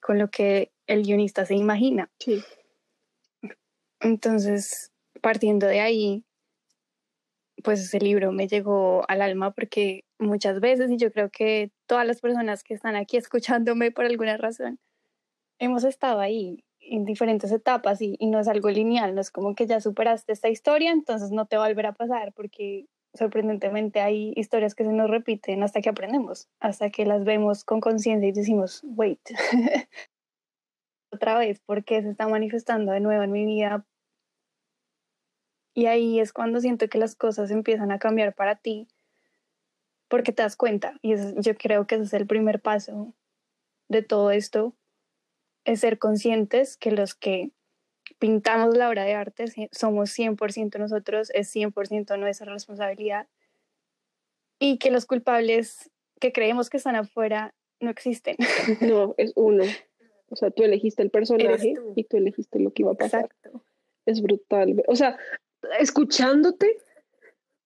con 0.00 0.18
lo 0.18 0.30
que 0.30 0.72
el 0.86 1.04
guionista 1.04 1.46
se 1.46 1.54
imagina. 1.54 2.10
Sí. 2.18 2.42
Entonces, 4.00 4.92
partiendo 5.20 5.66
de 5.66 5.80
ahí, 5.80 6.24
pues 7.62 7.80
ese 7.80 8.00
libro 8.00 8.32
me 8.32 8.48
llegó 8.48 9.04
al 9.08 9.22
alma 9.22 9.52
porque 9.52 10.04
muchas 10.18 10.60
veces, 10.60 10.90
y 10.90 10.96
yo 10.96 11.12
creo 11.12 11.30
que 11.30 11.70
todas 11.86 12.06
las 12.06 12.20
personas 12.20 12.62
que 12.62 12.74
están 12.74 12.96
aquí 12.96 13.16
escuchándome 13.16 13.90
por 13.90 14.04
alguna 14.04 14.36
razón, 14.36 14.78
hemos 15.58 15.84
estado 15.84 16.20
ahí 16.20 16.64
en 16.80 17.04
diferentes 17.04 17.52
etapas 17.52 18.00
y, 18.02 18.16
no 18.20 18.40
es 18.40 18.48
algo 18.48 18.70
lineal, 18.70 19.14
no 19.14 19.20
es 19.20 19.30
como 19.30 19.54
que 19.54 19.66
ya 19.66 19.80
superaste 19.80 20.32
esta 20.32 20.48
historia, 20.48 20.90
entonces 20.90 21.30
no 21.30 21.46
te 21.46 21.56
va 21.56 21.66
a 21.66 21.68
volver 21.68 21.86
a 21.86 21.92
pasar 21.92 22.32
porque 22.32 22.86
sorprendentemente 23.14 24.00
hay 24.00 24.32
historias 24.36 24.74
que 24.74 24.84
se 24.84 24.92
nos 24.92 25.10
repiten 25.10 25.62
hasta 25.62 25.80
que 25.80 25.90
aprendemos, 25.90 26.48
hasta 26.60 26.90
que 26.90 27.04
las 27.04 27.24
vemos 27.24 27.64
con 27.64 27.80
conciencia 27.80 28.28
y 28.28 28.32
decimos, 28.32 28.82
wait, 28.84 29.20
otra 31.12 31.38
vez, 31.38 31.60
¿por 31.60 31.84
qué 31.84 32.02
se 32.02 32.10
está 32.10 32.28
manifestando 32.28 32.92
de 32.92 33.00
nuevo 33.00 33.22
en 33.22 33.32
mi 33.32 33.44
vida? 33.44 33.84
Y 35.74 35.86
ahí 35.86 36.20
es 36.20 36.32
cuando 36.32 36.60
siento 36.60 36.88
que 36.88 36.98
las 36.98 37.14
cosas 37.14 37.50
empiezan 37.50 37.92
a 37.92 37.98
cambiar 37.98 38.34
para 38.34 38.56
ti, 38.56 38.88
porque 40.08 40.32
te 40.32 40.42
das 40.42 40.56
cuenta. 40.56 40.98
Y 41.02 41.12
es, 41.12 41.34
yo 41.36 41.54
creo 41.56 41.86
que 41.86 41.96
ese 41.96 42.04
es 42.04 42.12
el 42.14 42.26
primer 42.26 42.60
paso 42.60 43.14
de 43.88 44.02
todo 44.02 44.30
esto, 44.30 44.74
es 45.64 45.80
ser 45.80 45.98
conscientes 45.98 46.76
que 46.76 46.90
los 46.90 47.14
que 47.14 47.52
pintamos 48.18 48.76
la 48.76 48.88
obra 48.88 49.04
de 49.04 49.14
arte 49.14 49.46
somos 49.72 50.10
100% 50.16 50.78
nosotros, 50.78 51.30
es 51.34 51.54
100% 51.54 52.18
nuestra 52.18 52.52
responsabilidad 52.52 53.28
y 54.58 54.78
que 54.78 54.90
los 54.90 55.06
culpables 55.06 55.90
que 56.20 56.32
creemos 56.32 56.70
que 56.70 56.76
están 56.76 56.96
afuera 56.96 57.54
no 57.80 57.90
existen. 57.90 58.36
No, 58.80 59.14
es 59.16 59.32
uno. 59.34 59.64
O 60.28 60.36
sea, 60.36 60.50
tú 60.50 60.62
elegiste 60.62 61.02
el 61.02 61.10
personaje 61.10 61.74
y 61.96 62.04
tú 62.04 62.16
elegiste 62.16 62.60
lo 62.60 62.72
que 62.72 62.82
iba 62.82 62.92
a 62.92 62.94
pasar. 62.94 63.24
Exacto. 63.24 63.64
Es 64.06 64.22
brutal. 64.22 64.82
O 64.86 64.94
sea, 64.94 65.18
escuchándote, 65.78 66.78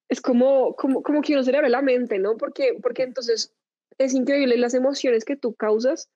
es 0.08 0.20
como, 0.20 0.74
como, 0.76 1.02
como 1.02 1.22
que 1.22 1.32
uno 1.32 1.42
se 1.42 1.52
le 1.52 1.58
abre 1.58 1.70
la 1.70 1.82
mente, 1.82 2.18
¿no? 2.18 2.36
Porque, 2.36 2.78
porque 2.82 3.02
entonces 3.02 3.52
es 3.98 4.14
increíble 4.14 4.56
las 4.58 4.74
emociones 4.74 5.24
que 5.24 5.36
tú 5.36 5.54
causas 5.54 6.10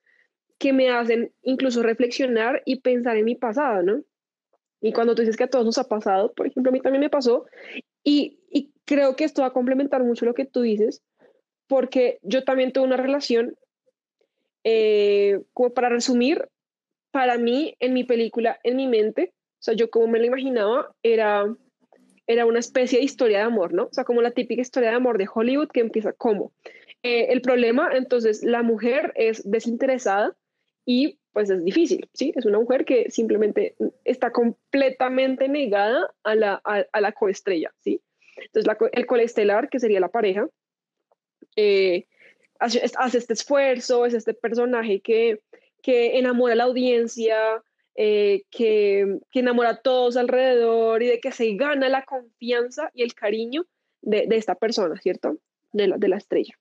que 0.58 0.72
me 0.72 0.90
hacen 0.90 1.32
incluso 1.42 1.82
reflexionar 1.82 2.62
y 2.64 2.80
pensar 2.80 3.16
en 3.16 3.24
mi 3.24 3.36
pasado, 3.36 3.82
¿no? 3.82 4.02
Y 4.80 4.92
cuando 4.92 5.14
tú 5.14 5.22
dices 5.22 5.36
que 5.36 5.44
a 5.44 5.50
todos 5.50 5.64
nos 5.64 5.78
ha 5.78 5.88
pasado, 5.88 6.32
por 6.32 6.46
ejemplo, 6.46 6.70
a 6.70 6.72
mí 6.72 6.80
también 6.80 7.00
me 7.00 7.10
pasó, 7.10 7.46
y, 8.04 8.38
y 8.50 8.72
creo 8.84 9.16
que 9.16 9.24
esto 9.24 9.42
va 9.42 9.48
a 9.48 9.52
complementar 9.52 10.04
mucho 10.04 10.24
lo 10.24 10.34
que 10.34 10.44
tú 10.44 10.62
dices, 10.62 11.02
porque 11.66 12.18
yo 12.22 12.44
también 12.44 12.72
tuve 12.72 12.84
una 12.84 12.96
relación, 12.96 13.56
eh, 14.64 15.40
como 15.52 15.70
para 15.70 15.88
resumir, 15.88 16.48
para 17.10 17.38
mí, 17.38 17.76
en 17.80 17.94
mi 17.94 18.04
película, 18.04 18.58
en 18.62 18.76
mi 18.76 18.86
mente, 18.86 19.32
o 19.34 19.62
sea, 19.62 19.74
yo 19.74 19.90
como 19.90 20.06
me 20.08 20.18
lo 20.18 20.26
imaginaba, 20.26 20.94
era, 21.02 21.44
era 22.28 22.44
una 22.44 22.60
especie 22.60 22.98
de 22.98 23.04
historia 23.04 23.38
de 23.38 23.44
amor, 23.44 23.72
¿no? 23.72 23.84
O 23.84 23.92
sea, 23.92 24.04
como 24.04 24.22
la 24.22 24.30
típica 24.30 24.60
historia 24.60 24.90
de 24.90 24.96
amor 24.96 25.18
de 25.18 25.28
Hollywood 25.32 25.70
que 25.70 25.80
empieza 25.80 26.12
como. 26.12 26.52
Eh, 27.02 27.28
el 27.30 27.40
problema, 27.40 27.90
entonces, 27.94 28.44
la 28.44 28.62
mujer 28.62 29.12
es 29.16 29.50
desinteresada 29.50 30.36
y 30.84 31.18
pues 31.32 31.50
es 31.50 31.64
difícil, 31.64 32.08
¿sí? 32.12 32.32
Es 32.36 32.44
una 32.44 32.58
mujer 32.58 32.84
que 32.84 33.10
simplemente 33.10 33.76
está 34.04 34.30
completamente 34.30 35.48
negada 35.48 36.12
a 36.22 36.34
la, 36.34 36.54
a, 36.64 37.00
la 37.00 37.12
coestrella, 37.12 37.72
¿sí? 37.80 38.02
Entonces 38.36 38.72
el 38.92 39.06
coestelar, 39.06 39.68
que 39.68 39.80
sería 39.80 40.00
la 40.00 40.08
pareja, 40.08 40.48
eh, 41.56 42.06
hace, 42.58 42.82
hace, 42.96 43.18
este 43.18 43.32
esfuerzo, 43.32 44.04
es 44.04 44.14
este 44.14 44.34
personaje 44.34 45.00
que, 45.00 45.40
que 45.82 46.18
enamora 46.18 46.52
a 46.52 46.56
la 46.56 46.64
audiencia, 46.64 47.62
eh, 48.00 48.44
que, 48.52 49.18
que, 49.32 49.40
enamora 49.40 49.70
a 49.70 49.80
todos 49.82 50.16
alrededor 50.16 51.02
y 51.02 51.08
de 51.08 51.18
que 51.18 51.32
se 51.32 51.52
gana 51.54 51.88
la 51.88 52.04
confianza 52.04 52.92
y 52.94 53.02
el 53.02 53.12
cariño 53.12 53.66
de, 54.02 54.28
de 54.28 54.36
esta 54.36 54.54
persona, 54.54 55.00
¿cierto? 55.00 55.38
De 55.72 55.88
la, 55.88 55.98
de 55.98 56.06
la 56.06 56.16
estrella. 56.16 56.54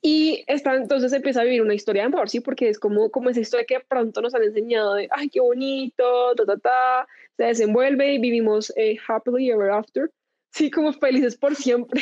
Y 0.00 0.44
está, 0.46 0.74
entonces 0.76 1.12
empieza 1.12 1.42
a 1.42 1.44
vivir 1.44 1.60
una 1.60 1.74
historia 1.74 2.02
de 2.02 2.06
amor, 2.06 2.30
¿sí? 2.30 2.40
Porque 2.40 2.70
es 2.70 2.78
como, 2.78 3.10
como 3.10 3.28
esa 3.28 3.40
historia 3.40 3.66
que 3.66 3.80
pronto 3.80 4.22
nos 4.22 4.34
han 4.34 4.44
enseñado 4.44 4.94
de, 4.94 5.08
ay, 5.10 5.28
qué 5.28 5.40
bonito, 5.40 6.34
ta, 6.36 6.46
ta, 6.46 6.56
ta, 6.56 7.06
se 7.36 7.44
desenvuelve 7.44 8.14
y 8.14 8.18
vivimos 8.18 8.72
eh, 8.78 8.96
happily 9.06 9.50
ever 9.50 9.72
after, 9.72 10.10
sí, 10.52 10.70
como 10.70 10.90
felices 10.94 11.36
por 11.36 11.54
siempre. 11.54 12.00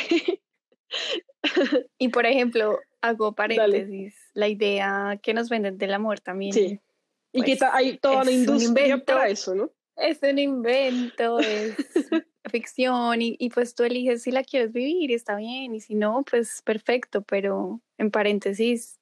y 1.97 2.07
por 2.07 2.25
ejemplo, 2.25 2.79
hago 3.01 3.35
paréntesis, 3.35 4.15
la 4.33 4.47
idea 4.47 5.19
que 5.21 5.33
nos 5.33 5.49
venden 5.49 5.77
del 5.77 5.93
amor 5.93 6.21
también. 6.21 6.53
Sí. 6.53 6.79
Y 7.33 7.41
que 7.41 7.57
pues, 7.57 7.69
hay 7.73 7.97
toda 7.97 8.21
una 8.21 8.31
industria 8.31 9.03
para 9.03 9.27
eso, 9.27 9.55
¿no? 9.55 9.71
Es 9.95 10.19
un 10.23 10.39
invento, 10.39 11.39
es 11.39 11.75
ficción 12.51 13.21
y, 13.21 13.35
y, 13.39 13.49
pues 13.49 13.75
tú 13.75 13.83
eliges 13.83 14.21
si 14.23 14.31
la 14.31 14.43
quieres 14.43 14.71
vivir 14.71 15.11
y 15.11 15.13
está 15.13 15.35
bien 15.35 15.75
y 15.75 15.79
si 15.81 15.95
no, 15.95 16.23
pues 16.29 16.61
perfecto, 16.61 17.21
pero 17.23 17.81
en 17.97 18.11
paréntesis, 18.11 18.99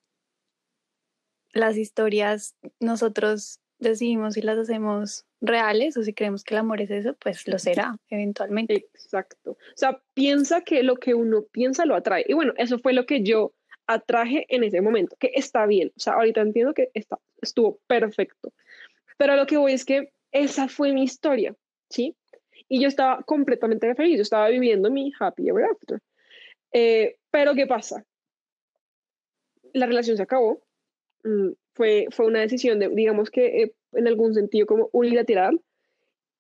las 1.54 1.78
historias 1.78 2.56
nosotros 2.80 3.60
decidimos 3.80 4.36
si 4.36 4.42
las 4.42 4.58
hacemos 4.58 5.26
reales 5.42 5.98
o 5.98 6.04
si 6.04 6.14
creemos 6.14 6.44
que 6.44 6.54
el 6.54 6.60
amor 6.60 6.82
es 6.82 6.92
eso, 6.92 7.16
pues 7.16 7.48
lo 7.48 7.60
será 7.60 7.98
eventualmente. 8.10 8.88
Exacto. 8.94 9.52
O 9.52 9.58
sea, 9.78 10.02
piensa 10.14 10.62
que 10.62 10.84
lo 10.84 10.96
que 10.98 11.16
uno 11.16 11.44
piensa 11.52 11.86
lo 11.86 11.96
atrae. 11.96 12.24
Y 12.28 12.34
bueno, 12.34 12.54
eso 12.58 12.80
fue 12.80 12.94
lo 12.94 13.06
que 13.06 13.24
yo 13.24 13.54
atraje 13.94 14.46
en 14.50 14.64
ese 14.64 14.82
momento, 14.82 15.16
que 15.20 15.32
está 15.34 15.66
bien. 15.66 15.92
O 15.96 16.00
sea, 16.00 16.14
ahorita 16.14 16.42
entiendo 16.42 16.74
que 16.74 16.90
está, 16.94 17.20
estuvo 17.42 17.80
perfecto. 17.88 18.54
Pero 19.18 19.36
lo 19.36 19.46
que 19.46 19.58
voy 19.58 19.74
es 19.74 19.86
que 19.86 20.12
esa 20.32 20.68
fue 20.68 20.94
mi 20.94 21.04
historia, 21.04 21.56
¿sí? 21.90 22.16
Y 22.68 22.82
yo 22.82 22.88
estaba 22.88 23.22
completamente 23.24 23.94
feliz, 23.96 24.18
yo 24.18 24.22
estaba 24.22 24.50
viviendo 24.50 24.90
mi 24.90 25.12
happy 25.20 25.50
ever 25.50 25.66
after. 25.66 26.00
Eh, 26.74 27.18
pero 27.30 27.54
¿qué 27.54 27.68
pasa? 27.68 28.06
La 29.74 29.86
relación 29.86 30.18
se 30.18 30.24
acabó, 30.24 30.62
mm, 31.24 31.50
fue, 31.74 32.08
fue 32.12 32.28
una 32.28 32.40
decisión, 32.40 32.80
de, 32.80 32.90
digamos 32.90 33.30
que 33.30 33.64
eh, 33.64 33.74
en 33.94 34.08
algún 34.08 34.34
sentido 34.34 34.66
como 34.66 34.90
unilateral, 34.94 35.62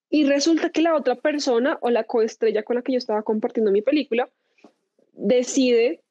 y 0.09 0.25
resulta 0.25 0.69
que 0.69 0.81
la 0.81 0.95
otra 0.95 1.15
persona 1.15 1.77
o 1.81 1.89
la 1.89 2.03
coestrella 2.03 2.63
con 2.63 2.75
la 2.75 2.81
que 2.81 2.91
yo 2.91 2.97
estaba 2.97 3.23
compartiendo 3.23 3.71
mi 3.71 3.81
película 3.81 4.29
decide 5.13 6.01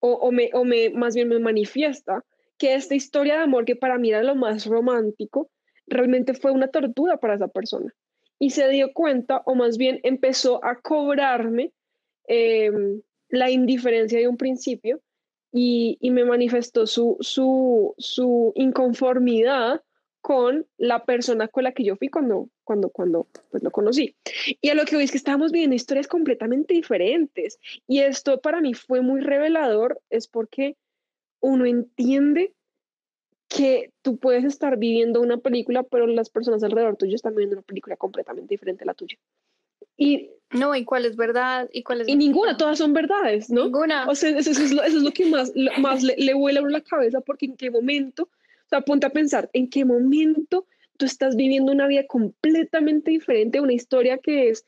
o, 0.00 0.30
me, 0.32 0.50
o 0.52 0.64
me, 0.64 0.90
más 0.90 1.14
bien 1.14 1.28
me 1.28 1.38
manifiesta 1.38 2.24
que 2.58 2.74
esta 2.74 2.94
historia 2.94 3.36
de 3.36 3.44
amor 3.44 3.64
que 3.64 3.76
para 3.76 3.98
mí 3.98 4.10
era 4.10 4.22
lo 4.22 4.34
más 4.34 4.66
romántico, 4.66 5.50
realmente 5.86 6.34
fue 6.34 6.50
una 6.50 6.68
tortura 6.68 7.18
para 7.18 7.34
esa 7.34 7.48
persona. 7.48 7.94
Y 8.38 8.50
se 8.50 8.68
dio 8.68 8.92
cuenta, 8.92 9.42
o 9.46 9.54
más 9.54 9.78
bien 9.78 10.00
empezó 10.02 10.64
a 10.64 10.76
cobrarme 10.80 11.72
em, 12.26 13.00
la 13.28 13.50
indiferencia 13.50 14.18
de 14.18 14.28
un 14.28 14.36
principio 14.36 15.00
y, 15.52 15.98
y 16.00 16.10
me 16.10 16.24
manifestó 16.24 16.86
su, 16.86 17.16
su, 17.20 17.94
su, 17.98 18.52
inconformidad 18.54 19.82
con 20.28 20.66
la 20.76 21.06
persona 21.06 21.48
con 21.48 21.64
la 21.64 21.72
que 21.72 21.84
yo 21.84 21.96
fui 21.96 22.10
cuando, 22.10 22.50
cuando, 22.62 22.90
cuando 22.90 23.26
pues, 23.50 23.62
lo 23.62 23.70
conocí. 23.70 24.14
Y 24.60 24.68
a 24.68 24.74
lo 24.74 24.84
que 24.84 24.94
hoy 24.94 25.04
es 25.04 25.10
que 25.10 25.16
estábamos 25.16 25.52
viviendo 25.52 25.74
historias 25.74 26.06
completamente 26.06 26.74
diferentes. 26.74 27.58
Y 27.86 28.00
esto 28.00 28.38
para 28.38 28.60
mí 28.60 28.74
fue 28.74 29.00
muy 29.00 29.22
revelador, 29.22 30.02
es 30.10 30.28
porque 30.28 30.76
uno 31.40 31.64
entiende 31.64 32.52
que 33.48 33.90
tú 34.02 34.18
puedes 34.18 34.44
estar 34.44 34.76
viviendo 34.76 35.22
una 35.22 35.38
película, 35.38 35.82
pero 35.82 36.06
las 36.06 36.28
personas 36.28 36.62
alrededor 36.62 36.98
tuyo 36.98 37.14
están 37.14 37.34
viviendo 37.34 37.56
una 37.56 37.62
película 37.62 37.96
completamente 37.96 38.52
diferente 38.52 38.84
a 38.84 38.88
la 38.88 38.92
tuya. 38.92 39.16
Y 39.96 40.28
no, 40.50 40.74
¿y 40.74 40.84
cuál 40.84 41.06
es 41.06 41.16
verdad? 41.16 41.70
¿Y 41.72 41.82
cuál 41.84 42.02
es 42.02 42.08
Y 42.08 42.16
ninguna, 42.16 42.58
todas 42.58 42.76
son 42.76 42.92
verdades, 42.92 43.48
¿no? 43.48 43.64
Ninguna. 43.64 44.06
O 44.06 44.14
sea, 44.14 44.36
eso, 44.36 44.50
es, 44.50 44.72
lo, 44.72 44.82
eso 44.82 44.98
es 44.98 45.02
lo 45.04 45.10
que 45.10 45.24
más, 45.24 45.54
más 45.78 46.02
le, 46.02 46.16
le 46.18 46.34
vuela 46.34 46.60
a 46.60 46.68
la 46.68 46.82
cabeza, 46.82 47.22
porque 47.22 47.46
en 47.46 47.56
qué 47.56 47.70
momento, 47.70 48.28
sea, 48.68 48.80
ponte 48.82 49.06
a 49.06 49.10
pensar, 49.10 49.50
en 49.52 49.68
qué 49.68 49.84
momento 49.84 50.66
tú 50.96 51.06
estás 51.06 51.36
viviendo 51.36 51.72
una 51.72 51.86
vida 51.86 52.06
completamente 52.06 53.10
diferente, 53.10 53.60
una 53.60 53.72
historia 53.72 54.18
que 54.18 54.50
es 54.50 54.64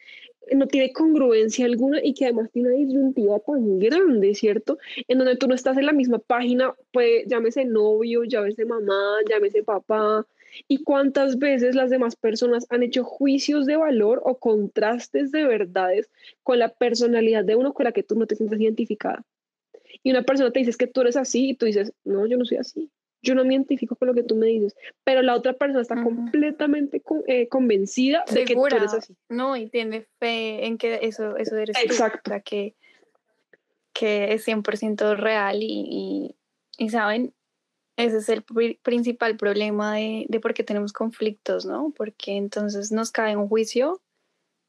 no 0.56 0.66
tiene 0.66 0.92
congruencia 0.92 1.66
alguna 1.66 2.00
y 2.02 2.14
que 2.14 2.24
además 2.24 2.50
tiene 2.50 2.70
una 2.70 2.78
disyuntiva 2.78 3.38
tan 3.40 3.78
grande, 3.78 4.34
¿cierto? 4.34 4.78
En 5.06 5.18
donde 5.18 5.36
tú 5.36 5.46
no 5.46 5.54
estás 5.54 5.76
en 5.76 5.86
la 5.86 5.92
misma 5.92 6.18
página, 6.18 6.74
pues 6.92 7.24
llámese 7.26 7.64
novio, 7.64 8.24
llámese 8.24 8.64
mamá, 8.64 9.18
llámese 9.28 9.62
papá. 9.62 10.26
¿Y 10.66 10.82
cuántas 10.82 11.38
veces 11.38 11.76
las 11.76 11.90
demás 11.90 12.16
personas 12.16 12.66
han 12.70 12.82
hecho 12.82 13.04
juicios 13.04 13.66
de 13.66 13.76
valor 13.76 14.20
o 14.24 14.38
contrastes 14.38 15.30
de 15.30 15.44
verdades 15.44 16.10
con 16.42 16.58
la 16.58 16.70
personalidad 16.70 17.44
de 17.44 17.54
uno 17.54 17.72
con 17.72 17.84
la 17.84 17.92
que 17.92 18.02
tú 18.02 18.16
no 18.16 18.26
te 18.26 18.34
sientes 18.34 18.60
identificada? 18.60 19.24
Y 20.02 20.10
una 20.10 20.22
persona 20.22 20.50
te 20.50 20.60
dice 20.60 20.76
que 20.76 20.86
tú 20.86 21.02
eres 21.02 21.16
así 21.16 21.50
y 21.50 21.54
tú 21.54 21.66
dices, 21.66 21.92
no, 22.04 22.26
yo 22.26 22.36
no 22.36 22.44
soy 22.44 22.58
así. 22.58 22.90
Yo 23.22 23.34
no 23.34 23.44
me 23.44 23.54
identifico 23.54 23.96
con 23.96 24.08
lo 24.08 24.14
que 24.14 24.22
tú 24.22 24.34
me 24.34 24.46
dices, 24.46 24.74
pero 25.04 25.22
la 25.22 25.34
otra 25.34 25.52
persona 25.52 25.82
está 25.82 26.02
completamente 26.02 27.02
eh, 27.26 27.48
convencida 27.48 28.24
de 28.32 28.44
que 28.44 28.54
tú 28.54 28.66
eres 28.66 28.94
así. 28.94 29.16
No, 29.28 29.56
y 29.56 29.68
tiene 29.68 30.06
fe 30.18 30.66
en 30.66 30.78
que 30.78 31.00
eso, 31.02 31.36
eso 31.36 31.56
eres 31.56 31.76
Exacto. 31.82 32.30
tú. 32.30 32.42
que, 32.44 32.74
que 33.92 34.32
es 34.32 34.46
100% 34.46 35.16
real 35.16 35.62
y, 35.62 36.34
y, 36.78 36.88
¿saben? 36.88 37.34
Ese 37.96 38.18
es 38.18 38.28
el 38.30 38.42
principal 38.82 39.36
problema 39.36 39.96
de, 39.96 40.24
de 40.28 40.40
por 40.40 40.54
qué 40.54 40.64
tenemos 40.64 40.92
conflictos, 40.94 41.66
¿no? 41.66 41.92
Porque 41.94 42.36
entonces 42.36 42.92
nos 42.92 43.10
cae 43.10 43.36
un 43.36 43.48
juicio 43.48 44.00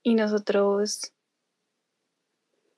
y 0.03 0.15
nosotros 0.15 1.13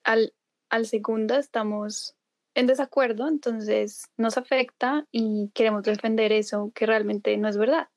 al, 0.04 0.34
al 0.70 0.86
segundo 0.86 1.36
estamos 1.36 2.16
en 2.56 2.68
desacuerdo, 2.68 3.28
entonces 3.28 4.12
nos 4.18 4.38
afecta 4.38 5.08
y 5.12 5.50
queremos 5.54 5.84
defender 5.84 6.32
eso 6.32 6.72
que 6.76 6.86
realmente 6.86 7.36
no 7.38 7.48
es 7.48 7.58
verdad, 7.58 7.90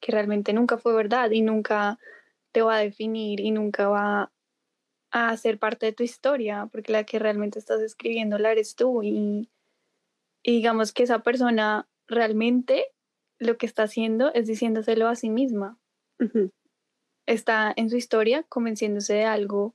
que 0.00 0.12
realmente 0.12 0.52
nunca 0.52 0.78
fue 0.78 0.94
verdad 0.94 1.30
y 1.30 1.42
nunca 1.42 1.98
te 2.52 2.62
va 2.62 2.76
a 2.76 2.80
definir 2.80 3.40
y 3.40 3.50
nunca 3.50 3.88
va 3.88 4.32
a 5.10 5.36
ser 5.36 5.58
parte 5.58 5.86
de 5.86 5.92
tu 5.92 6.02
historia, 6.02 6.68
porque 6.70 6.92
la 6.92 7.04
que 7.04 7.18
realmente 7.18 7.58
estás 7.58 7.80
escribiendo 7.80 8.38
la 8.38 8.52
eres 8.52 8.76
tú 8.76 9.02
y, 9.02 9.50
digamos 10.44 10.92
que 10.92 11.02
esa 11.02 11.20
persona 11.20 11.88
realmente 12.06 12.86
lo 13.38 13.56
que 13.56 13.66
está 13.66 13.84
haciendo 13.84 14.32
es 14.34 14.46
diciéndoselo 14.46 15.08
a 15.08 15.16
sí 15.16 15.28
misma. 15.28 15.78
Está 17.26 17.72
en 17.76 17.90
su 17.90 17.96
historia 17.96 18.44
convenciéndose 18.44 19.14
de 19.14 19.24
algo 19.24 19.74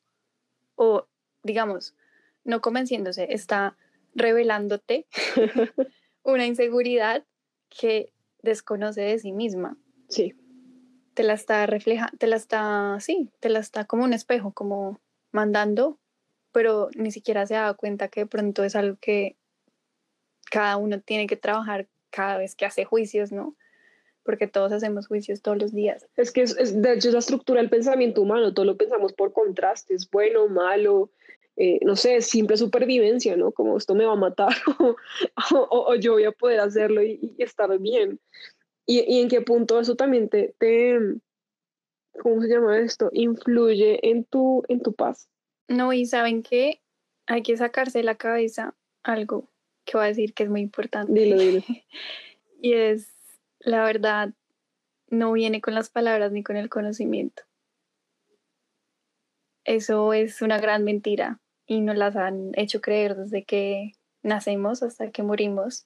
o 0.75 1.07
digamos, 1.43 1.95
no 2.43 2.61
convenciéndose, 2.61 3.33
está 3.33 3.77
revelándote 4.17 5.05
una 6.23 6.45
inseguridad 6.45 7.23
que 7.69 8.11
desconoce 8.41 9.01
de 9.01 9.19
sí 9.19 9.31
misma. 9.31 9.77
Sí. 10.09 10.33
Te 11.13 11.23
la 11.23 11.33
está 11.33 11.65
refleja, 11.65 12.11
te 12.17 12.27
la 12.27 12.35
está, 12.35 12.97
sí, 12.99 13.31
te 13.39 13.49
la 13.49 13.59
está 13.59 13.85
como 13.85 14.03
un 14.03 14.13
espejo, 14.13 14.51
como 14.51 14.99
mandando, 15.31 15.99
pero 16.51 16.89
ni 16.95 17.11
siquiera 17.11 17.45
se 17.45 17.55
ha 17.55 17.61
dado 17.61 17.77
cuenta 17.77 18.07
que 18.07 18.21
de 18.21 18.25
pronto 18.27 18.63
es 18.63 18.75
algo 18.75 18.97
que 18.99 19.35
cada 20.49 20.77
uno 20.77 20.99
tiene 21.01 21.27
que 21.27 21.37
trabajar 21.37 21.87
cada 22.09 22.37
vez 22.37 22.55
que 22.55 22.65
hace 22.65 22.85
juicios, 22.85 23.31
¿no? 23.31 23.55
Porque 24.23 24.47
todos 24.47 24.71
hacemos 24.71 25.07
juicios 25.07 25.41
todos 25.41 25.57
los 25.57 25.73
días. 25.73 26.07
Es 26.15 26.31
que 26.31 26.41
es, 26.41 26.81
de 26.81 26.93
hecho 26.93 27.09
es 27.09 27.13
la 27.13 27.19
estructura 27.19 27.61
del 27.61 27.69
pensamiento 27.69 28.21
humano, 28.21 28.53
todo 28.53 28.65
lo 28.65 28.77
pensamos 28.77 29.13
por 29.13 29.33
contrastes, 29.33 30.09
bueno, 30.09 30.47
malo, 30.47 31.11
eh, 31.59 31.79
no 31.81 31.95
sé, 31.95 32.21
simple 32.21 32.55
supervivencia, 32.55 33.35
¿no? 33.35 33.51
Como 33.51 33.77
esto 33.77 33.95
me 33.95 34.05
va 34.05 34.13
a 34.13 34.15
matar 34.15 34.55
o, 35.51 35.95
yo 35.95 36.13
voy 36.13 36.25
a 36.25 36.31
poder 36.31 36.59
hacerlo 36.59 37.01
y, 37.01 37.35
estar 37.39 37.75
bien. 37.79 38.19
Y, 38.85 39.19
en 39.19 39.27
qué 39.27 39.41
punto 39.41 39.79
eso 39.79 39.95
también 39.95 40.29
te, 40.29 40.53
te, 40.59 40.99
¿cómo 42.21 42.41
se 42.43 42.47
llama 42.47 42.77
esto? 42.77 43.09
Influye 43.11 44.07
en 44.07 44.23
tu, 44.23 44.63
en 44.67 44.81
tu 44.81 44.93
paz. 44.93 45.27
No, 45.67 45.91
y 45.93 46.05
saben 46.05 46.43
que 46.43 46.79
hay 47.25 47.41
que 47.41 47.57
sacarse 47.57 47.97
de 47.97 48.03
la 48.03 48.15
cabeza 48.15 48.75
algo 49.01 49.49
que 49.83 49.97
va 49.97 50.03
a 50.03 50.07
decir 50.09 50.35
que 50.35 50.43
es 50.43 50.49
muy 50.49 50.61
importante. 50.61 51.11
Dilo, 51.11 51.39
dilo. 51.39 51.63
y 52.61 52.73
es, 52.73 53.11
la 53.59 53.83
verdad, 53.83 54.31
no 55.09 55.31
viene 55.31 55.59
con 55.59 55.73
las 55.73 55.89
palabras 55.89 56.31
ni 56.31 56.43
con 56.43 56.55
el 56.55 56.69
conocimiento. 56.69 57.41
Eso 59.65 60.13
es 60.13 60.43
una 60.43 60.59
gran 60.59 60.83
mentira 60.83 61.41
y 61.67 61.81
nos 61.81 61.97
las 61.97 62.15
han 62.15 62.51
hecho 62.55 62.81
creer 62.81 63.15
desde 63.15 63.43
que 63.43 63.91
nacemos 64.23 64.81
hasta 64.81 65.11
que 65.11 65.21
morimos, 65.21 65.85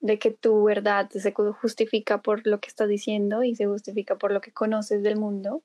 de 0.00 0.18
que 0.18 0.30
tu 0.30 0.62
verdad 0.64 1.08
se 1.10 1.32
justifica 1.32 2.20
por 2.20 2.46
lo 2.46 2.60
que 2.60 2.68
estás 2.68 2.88
diciendo 2.88 3.42
y 3.42 3.56
se 3.56 3.66
justifica 3.66 4.16
por 4.16 4.30
lo 4.30 4.42
que 4.42 4.52
conoces 4.52 5.02
del 5.02 5.16
mundo 5.16 5.62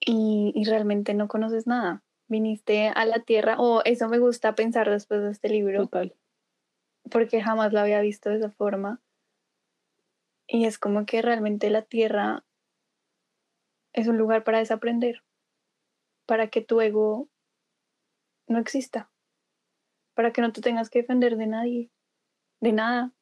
y, 0.00 0.52
y 0.54 0.64
realmente 0.64 1.12
no 1.12 1.28
conoces 1.28 1.66
nada. 1.66 2.02
Viniste 2.28 2.88
a 2.88 3.04
la 3.04 3.20
tierra, 3.20 3.56
o 3.58 3.82
eso 3.84 4.08
me 4.08 4.18
gusta 4.18 4.54
pensar 4.54 4.90
después 4.90 5.22
de 5.22 5.30
este 5.30 5.48
libro, 5.48 5.82
Total. 5.82 6.16
porque 7.10 7.42
jamás 7.42 7.72
lo 7.72 7.80
había 7.80 8.00
visto 8.00 8.30
de 8.30 8.36
esa 8.36 8.50
forma. 8.50 9.00
Y 10.48 10.64
es 10.64 10.78
como 10.78 11.06
que 11.06 11.22
realmente 11.22 11.70
la 11.70 11.82
tierra 11.82 12.44
es 13.92 14.08
un 14.08 14.16
lugar 14.16 14.42
para 14.42 14.58
desaprender, 14.58 15.22
para 16.24 16.48
que 16.48 16.62
tu 16.62 16.80
ego 16.80 17.28
no 18.46 18.58
exista, 18.58 19.10
para 20.14 20.32
que 20.32 20.40
no 20.40 20.52
te 20.52 20.60
tengas 20.60 20.90
que 20.90 21.00
defender 21.00 21.36
de 21.36 21.46
nadie, 21.46 21.90
de 22.60 22.72
nada, 22.72 23.12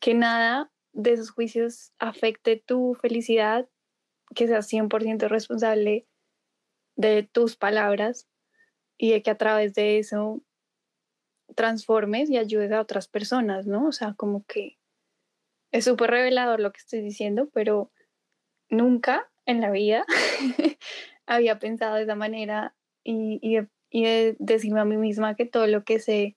que 0.00 0.14
nada 0.14 0.72
de 0.92 1.12
esos 1.12 1.30
juicios 1.30 1.92
afecte 1.98 2.56
tu 2.56 2.94
felicidad, 2.94 3.68
que 4.34 4.46
seas 4.46 4.70
100% 4.70 5.28
responsable 5.28 6.06
de 6.96 7.22
tus 7.22 7.56
palabras 7.56 8.28
y 8.98 9.10
de 9.12 9.22
que 9.22 9.30
a 9.30 9.38
través 9.38 9.74
de 9.74 9.98
eso 9.98 10.42
transformes 11.54 12.30
y 12.30 12.38
ayudes 12.38 12.72
a 12.72 12.80
otras 12.80 13.08
personas, 13.08 13.66
¿no? 13.66 13.86
O 13.86 13.92
sea, 13.92 14.14
como 14.14 14.44
que 14.46 14.78
es 15.70 15.84
súper 15.84 16.10
revelador 16.10 16.60
lo 16.60 16.72
que 16.72 16.78
estoy 16.78 17.02
diciendo, 17.02 17.50
pero 17.52 17.92
nunca 18.68 19.30
en 19.44 19.60
la 19.60 19.70
vida 19.70 20.04
había 21.26 21.58
pensado 21.58 21.96
de 21.96 22.02
esa 22.02 22.14
manera 22.14 22.74
y, 23.04 23.38
y, 23.42 23.58
y 23.90 24.04
decirme 24.38 24.80
a 24.80 24.84
mí 24.84 24.96
misma 24.96 25.36
que 25.36 25.46
todo 25.46 25.66
lo 25.66 25.84
que 25.84 25.98
sé, 25.98 26.36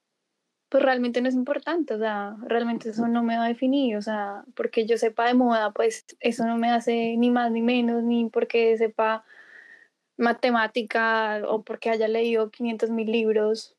pues 0.70 0.84
realmente 0.84 1.22
no 1.22 1.30
es 1.30 1.36
importante, 1.36 1.96
o 1.96 2.00
sea, 2.00 2.36
realmente 2.44 2.90
eso 2.90 3.08
no 3.08 3.24
me 3.24 3.38
va 3.38 3.46
a 3.46 3.48
definir, 3.48 3.98
o 3.98 4.02
sea, 4.02 4.44
porque 4.56 4.86
yo 4.86 4.98
sepa 4.98 5.28
de 5.28 5.34
moda, 5.34 5.72
pues 5.72 6.06
eso 6.20 6.46
no 6.46 6.58
me 6.58 6.70
hace 6.70 7.18
ni 7.18 7.32
más 7.32 7.52
ni 7.52 7.62
menos, 7.62 8.04
ni 8.04 8.30
porque 8.30 8.78
sepa 8.78 9.24
matemática 10.18 11.42
o 11.48 11.64
porque 11.64 11.90
haya 11.90 12.08
leído 12.08 12.52
500 12.52 12.92
mil 12.92 13.12
libros, 13.12 13.76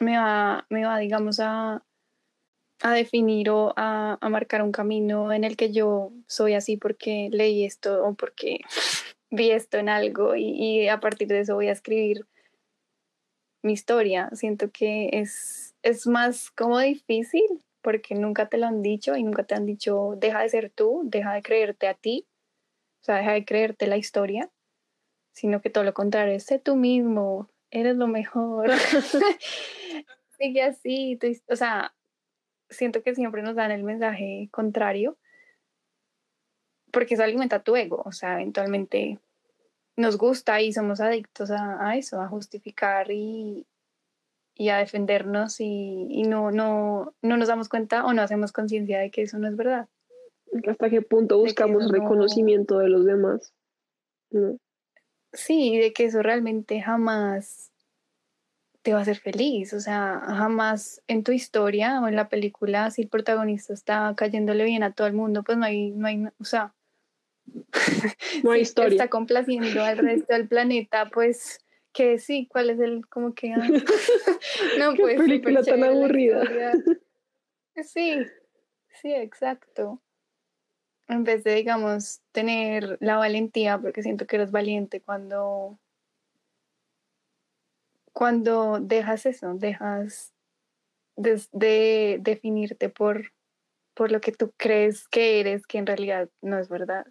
me 0.00 0.16
va, 0.16 0.66
me 0.70 0.84
va, 0.84 0.98
digamos, 0.98 1.40
a, 1.40 1.84
a 2.82 2.92
definir 2.92 3.50
o 3.50 3.74
a, 3.76 4.18
a 4.20 4.28
marcar 4.28 4.62
un 4.62 4.72
camino 4.72 5.32
en 5.32 5.44
el 5.44 5.56
que 5.56 5.72
yo 5.72 6.12
soy 6.26 6.54
así 6.54 6.76
porque 6.76 7.28
leí 7.30 7.64
esto 7.64 8.04
o 8.04 8.14
porque 8.14 8.60
vi 9.30 9.50
esto 9.50 9.78
en 9.78 9.88
algo 9.88 10.34
y, 10.36 10.88
a 10.88 11.00
partir 11.00 11.28
de 11.28 11.40
eso 11.40 11.54
voy 11.54 11.68
a 11.68 11.72
escribir 11.72 12.26
mi 13.62 13.72
historia. 13.72 14.30
Siento 14.32 14.70
que 14.70 15.10
es, 15.12 15.74
es 15.82 16.06
más 16.06 16.50
como 16.50 16.78
difícil 16.78 17.44
porque 17.82 18.14
nunca 18.14 18.48
te 18.48 18.58
lo 18.58 18.66
han 18.66 18.82
dicho 18.82 19.16
y 19.16 19.22
nunca 19.22 19.44
te 19.44 19.54
han 19.54 19.66
dicho, 19.66 20.14
deja 20.16 20.40
de 20.40 20.48
ser 20.48 20.70
tú, 20.70 21.02
deja 21.04 21.34
de 21.34 21.42
creerte 21.42 21.86
a 21.86 21.94
ti, 21.94 22.26
o 23.02 23.04
sea, 23.04 23.16
deja 23.16 23.32
de 23.32 23.44
creerte 23.44 23.86
la 23.86 23.98
historia, 23.98 24.50
sino 25.32 25.60
que 25.60 25.68
todo 25.68 25.84
lo 25.84 25.92
contrario, 25.92 26.40
sé 26.40 26.58
tú 26.58 26.76
mismo, 26.76 27.50
eres 27.70 27.96
lo 27.96 28.06
mejor. 28.06 28.70
Sigue 30.38 30.62
así, 30.62 31.18
o 31.48 31.56
sea, 31.56 31.94
siento 32.70 33.02
que 33.02 33.14
siempre 33.14 33.42
nos 33.42 33.54
dan 33.54 33.70
el 33.70 33.84
mensaje 33.84 34.48
contrario 34.50 35.18
porque 36.94 37.14
eso 37.14 37.22
alimenta 37.22 37.62
tu 37.62 37.76
ego, 37.76 38.02
o 38.06 38.12
sea, 38.12 38.34
eventualmente 38.34 39.18
nos 39.96 40.16
gusta 40.16 40.60
y 40.60 40.72
somos 40.72 41.00
adictos 41.00 41.50
a, 41.50 41.96
eso, 41.96 42.20
a 42.20 42.28
justificar 42.28 43.10
y, 43.10 43.66
a 44.70 44.78
defendernos 44.78 45.60
y, 45.60 46.22
no, 46.22 46.50
no, 46.50 47.12
no 47.22 47.36
nos 47.36 47.48
damos 47.48 47.68
cuenta 47.68 48.04
o 48.06 48.12
no 48.12 48.22
hacemos 48.22 48.52
conciencia 48.52 49.00
de 49.00 49.10
que 49.10 49.22
eso 49.22 49.38
no 49.38 49.48
es 49.48 49.56
verdad. 49.56 49.88
¿Hasta 50.68 50.88
qué 50.88 51.02
punto 51.02 51.38
buscamos 51.38 51.90
reconocimiento 51.90 52.78
de 52.78 52.88
los 52.88 53.04
demás? 53.04 53.52
Sí, 55.32 55.78
de 55.78 55.92
que 55.92 56.04
eso 56.04 56.22
realmente 56.22 56.80
jamás 56.80 57.72
te 58.82 58.92
va 58.92 58.98
a 58.98 59.02
hacer 59.02 59.16
feliz, 59.16 59.72
o 59.72 59.80
sea, 59.80 60.20
jamás 60.26 61.02
en 61.06 61.24
tu 61.24 61.32
historia 61.32 62.00
o 62.00 62.08
en 62.08 62.16
la 62.16 62.28
película, 62.28 62.90
si 62.90 63.02
el 63.02 63.08
protagonista 63.08 63.72
está 63.72 64.12
cayéndole 64.14 64.64
bien 64.64 64.82
a 64.82 64.92
todo 64.92 65.06
el 65.06 65.14
mundo, 65.14 65.42
pues 65.42 65.56
no 65.56 65.64
hay, 65.64 65.90
no 65.92 66.06
hay, 66.06 66.26
o 66.38 66.44
sea, 66.44 66.74
no 68.42 68.50
hay 68.52 68.62
historia. 68.62 68.96
Está 68.96 69.08
complaciendo 69.08 69.82
al 69.82 69.98
resto 69.98 70.34
del 70.34 70.48
planeta, 70.48 71.10
pues 71.12 71.60
que 71.92 72.18
sí, 72.18 72.48
¿cuál 72.50 72.70
es 72.70 72.80
el 72.80 73.06
como 73.08 73.34
que 73.34 73.52
ah? 73.52 73.58
no 74.78 74.94
pues 74.96 75.16
película 75.16 75.62
tan 75.62 75.84
aburrida. 75.84 76.42
Sí, 77.82 78.18
sí, 79.00 79.12
exacto. 79.12 80.00
En 81.06 81.22
vez 81.22 81.44
de, 81.44 81.54
digamos, 81.54 82.22
tener 82.32 82.96
la 83.00 83.16
valentía, 83.16 83.78
porque 83.78 84.02
siento 84.02 84.26
que 84.26 84.36
eres 84.36 84.50
valiente 84.50 85.00
cuando 85.00 85.78
cuando 88.14 88.78
dejas 88.80 89.26
eso, 89.26 89.54
dejas 89.54 90.32
de, 91.16 92.18
definirte 92.20 92.88
por, 92.88 93.32
por 93.92 94.12
lo 94.12 94.20
que 94.20 94.32
tú 94.32 94.52
crees 94.56 95.08
que 95.08 95.40
eres, 95.40 95.66
que 95.66 95.78
en 95.78 95.86
realidad 95.86 96.30
no 96.40 96.58
es 96.58 96.68
verdad. 96.68 97.06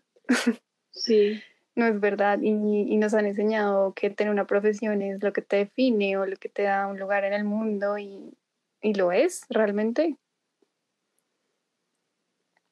Sí. 0.92 1.42
no 1.76 1.88
es 1.88 2.00
verdad 2.00 2.40
y, 2.42 2.52
nos 2.98 3.14
han 3.14 3.26
enseñado 3.26 3.94
que 3.94 4.10
tener 4.10 4.32
una 4.32 4.48
profesión 4.48 5.02
es 5.02 5.22
lo 5.24 5.34
que 5.34 5.42
te 5.42 5.58
define 5.58 6.18
o 6.18 6.26
lo 6.26 6.36
que 6.38 6.50
te 6.50 6.64
da 6.64 6.88
un 6.88 7.00
lugar 7.00 7.24
en 7.24 7.34
el 7.34 7.44
mundo 7.44 7.98
y, 7.98 8.34
lo 8.82 9.12
es 9.14 9.46
realmente. 9.50 10.18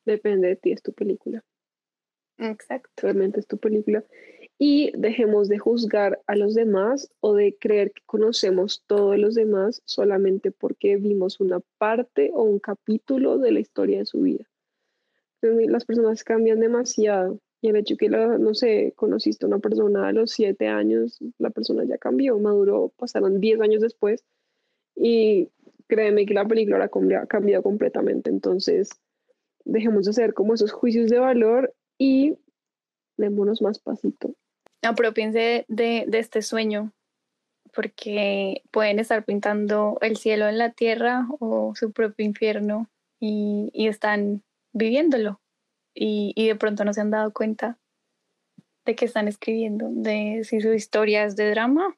Depende 0.03 0.49
de 0.49 0.55
ti, 0.57 0.73
es 0.73 0.81
tu 0.81 0.91
película. 0.91 1.41
Exacto. 2.37 2.89
Realmente 2.97 3.39
es 3.39 3.47
tu 3.47 3.57
película. 3.57 4.03
Y 4.57 4.91
dejemos 4.97 5.47
de 5.47 5.57
juzgar 5.57 6.21
a 6.27 6.35
los 6.35 6.53
demás 6.53 7.09
o 7.21 7.33
de 7.33 7.55
creer 7.57 7.93
que 7.93 8.01
conocemos 8.05 8.83
todo 8.87 9.11
de 9.11 9.19
los 9.19 9.35
demás 9.35 9.81
solamente 9.85 10.51
porque 10.51 10.97
vimos 10.97 11.39
una 11.39 11.61
parte 11.77 12.31
o 12.33 12.43
un 12.43 12.59
capítulo 12.59 13.37
de 13.37 13.53
la 13.53 13.61
historia 13.61 13.99
de 13.99 14.05
su 14.05 14.21
vida. 14.21 14.50
Las 15.41 15.85
personas 15.85 16.23
cambian 16.23 16.59
demasiado 16.59 17.39
y 17.61 17.69
el 17.69 17.75
hecho 17.75 17.95
que, 17.97 18.09
no 18.09 18.53
sé, 18.53 18.93
conociste 18.95 19.45
a 19.45 19.47
una 19.47 19.59
persona 19.59 20.07
a 20.07 20.13
los 20.13 20.31
siete 20.31 20.67
años, 20.67 21.19
la 21.37 21.51
persona 21.51 21.83
ya 21.83 21.97
cambió, 21.97 22.37
maduró, 22.39 22.91
pasaron 22.97 23.39
diez 23.39 23.59
años 23.61 23.81
después 23.81 24.23
y 24.95 25.49
créeme 25.87 26.25
que 26.25 26.33
la 26.33 26.47
película 26.47 26.85
ha 26.85 27.27
cambiado 27.27 27.63
completamente. 27.63 28.29
Entonces, 28.29 28.89
dejemos 29.63 30.05
de 30.05 30.11
hacer 30.11 30.33
como 30.33 30.53
esos 30.53 30.71
juicios 30.71 31.09
de 31.09 31.19
valor 31.19 31.73
y 31.97 32.35
démonos 33.17 33.61
más 33.61 33.79
pasito. 33.79 34.33
Apropiense 34.81 35.65
de, 35.67 36.05
de 36.07 36.19
este 36.19 36.41
sueño, 36.41 36.91
porque 37.75 38.63
pueden 38.71 38.97
estar 38.97 39.23
pintando 39.23 39.97
el 40.01 40.17
cielo 40.17 40.47
en 40.47 40.57
la 40.57 40.71
tierra 40.71 41.27
o 41.39 41.73
su 41.75 41.91
propio 41.91 42.25
infierno 42.25 42.89
y, 43.19 43.69
y 43.73 43.87
están 43.87 44.41
viviéndolo 44.73 45.41
y, 45.93 46.33
y, 46.35 46.47
de 46.47 46.55
pronto 46.55 46.85
no 46.85 46.93
se 46.93 47.01
han 47.01 47.11
dado 47.11 47.33
cuenta 47.33 47.77
de 48.85 48.95
que 48.95 49.05
están 49.05 49.27
escribiendo, 49.27 49.89
de 49.91 50.43
si 50.43 50.61
su 50.61 50.73
historia 50.73 51.25
es 51.25 51.35
de 51.35 51.51
drama 51.51 51.97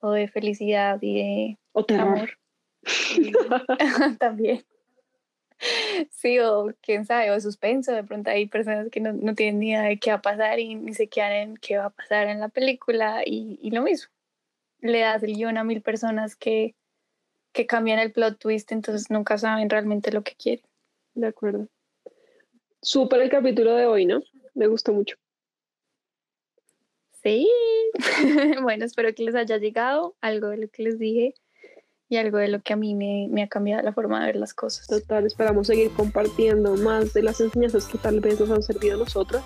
o 0.00 0.10
de 0.12 0.28
felicidad 0.28 0.98
y 1.02 1.14
de 1.14 1.58
amor. 1.98 2.38
También. 4.18 4.64
Sí, 6.10 6.38
o 6.38 6.72
quién 6.80 7.04
sabe, 7.04 7.30
o 7.30 7.40
suspenso, 7.40 7.92
de 7.92 8.02
pronto 8.02 8.30
hay 8.30 8.46
personas 8.46 8.88
que 8.90 9.00
no, 9.00 9.12
no, 9.12 9.34
tienen 9.34 9.58
ni 9.58 9.70
idea 9.70 9.82
de 9.82 9.98
qué 9.98 10.10
va 10.10 10.16
a 10.16 10.22
pasar 10.22 10.58
y 10.58 10.74
ni 10.74 10.94
se 10.94 11.08
quedan 11.08 11.32
en 11.32 11.56
qué 11.58 11.76
va 11.76 11.86
a 11.86 11.90
pasar 11.90 12.28
en 12.28 12.40
la 12.40 12.48
película 12.48 13.22
y, 13.26 13.58
y 13.60 13.70
lo 13.70 13.82
mismo. 13.82 14.10
Le 14.80 15.00
das 15.00 15.22
el 15.22 15.34
guion 15.34 15.58
a 15.58 15.64
mil 15.64 15.82
personas 15.82 16.34
que, 16.34 16.74
que 17.52 17.66
cambian 17.66 17.98
el 17.98 18.12
plot 18.12 18.38
twist, 18.38 18.72
entonces 18.72 19.10
nunca 19.10 19.36
saben 19.36 19.68
realmente 19.68 20.12
lo 20.12 20.22
que 20.22 20.34
quieren. 20.34 20.64
De 21.14 21.26
acuerdo. 21.26 21.68
Súper 22.82 23.22
el 23.22 23.30
capítulo 23.30 23.74
de 23.74 23.86
hoy, 23.86 24.06
¿no? 24.06 24.22
Me 24.54 24.66
gustó 24.66 24.92
mucho. 24.92 25.16
Sí. 27.22 27.48
bueno, 28.62 28.84
espero 28.84 29.14
que 29.14 29.24
les 29.24 29.34
haya 29.34 29.58
llegado 29.58 30.16
algo 30.20 30.48
de 30.48 30.56
lo 30.56 30.68
que 30.68 30.82
les 30.82 30.98
dije 30.98 31.34
y 32.08 32.16
algo 32.16 32.38
de 32.38 32.48
lo 32.48 32.60
que 32.60 32.72
a 32.72 32.76
mí 32.76 32.94
me, 32.94 33.28
me, 33.30 33.42
ha 33.42 33.48
cambiado 33.48 33.82
la 33.82 33.92
forma 33.92 34.20
de 34.20 34.26
ver 34.26 34.36
las 34.36 34.54
cosas. 34.54 34.86
Total, 34.86 35.26
esperamos 35.26 35.66
seguir 35.66 35.90
compartiendo 35.92 36.74
más 36.76 37.12
de 37.12 37.22
las 37.22 37.40
enseñanzas 37.40 37.86
que 37.86 37.98
tal 37.98 38.20
vez 38.20 38.40
nos 38.40 38.50
han 38.50 38.62
servido 38.62 38.96
a 38.96 38.98
nosotras, 38.98 39.44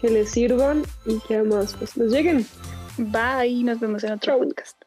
que 0.00 0.10
les 0.10 0.30
sirvan 0.30 0.82
y 1.06 1.18
que 1.20 1.36
además 1.36 1.74
pues 1.78 1.96
les 1.96 2.12
lleguen. 2.12 2.46
Bye, 2.98 3.64
nos 3.64 3.80
vemos 3.80 4.04
en 4.04 4.12
otro 4.12 4.38
podcast. 4.38 4.81